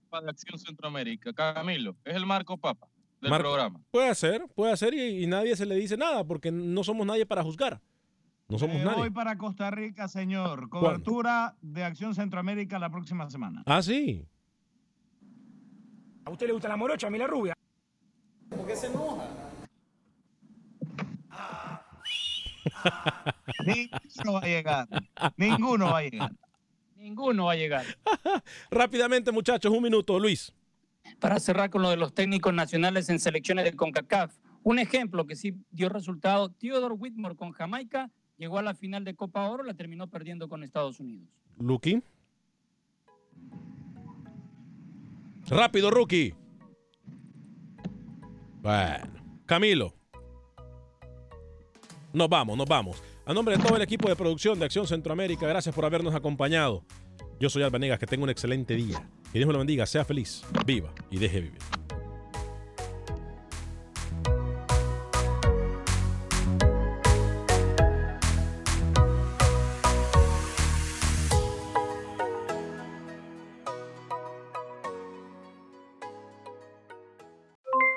[0.07, 2.87] Papa de Acción Centroamérica, Camilo, es el Marco Papa
[3.21, 3.81] del programa.
[3.89, 7.41] Puede ser, puede ser y, nadie se le dice nada porque no somos nadie para
[7.41, 7.81] juzgar.
[8.47, 8.97] No somos nadie.
[8.97, 10.69] Voy para Costa Rica, señor.
[10.69, 13.63] Cobertura de Acción Centroamérica la próxima semana.
[13.65, 14.23] Ah, sí.
[16.23, 17.55] ¿A usted le gusta la morocha, a mí la rubia?
[18.47, 19.48] ¿Por qué se enoja?
[23.65, 24.87] Ninguno va a llegar.
[25.37, 26.31] Ninguno va a llegar.
[26.95, 27.85] Ninguno va a llegar.
[28.71, 30.53] Rápidamente, muchachos, un minuto, Luis.
[31.19, 34.33] Para cerrar con lo de los técnicos nacionales en selecciones de CONCACAF,
[34.63, 39.15] un ejemplo que sí dio resultado, Theodore Whitmore con Jamaica llegó a la final de
[39.15, 41.27] Copa Oro, la terminó perdiendo con Estados Unidos.
[41.57, 42.01] Lucky.
[45.47, 46.35] Rápido, rookie.
[48.61, 49.98] Bueno, Camilo.
[52.11, 53.03] Nos vamos, nos vamos.
[53.25, 56.83] A nombre de todo el equipo de producción de Acción Centroamérica, gracias por habernos acompañado.
[57.39, 59.07] Yo soy Alba Negas, que tenga un excelente día.
[59.31, 61.59] Que Dios me lo bendiga, sea feliz, viva y deje vivir.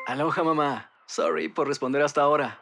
[0.06, 0.90] Aloha mamá.
[1.06, 2.61] Sorry por responder hasta ahora.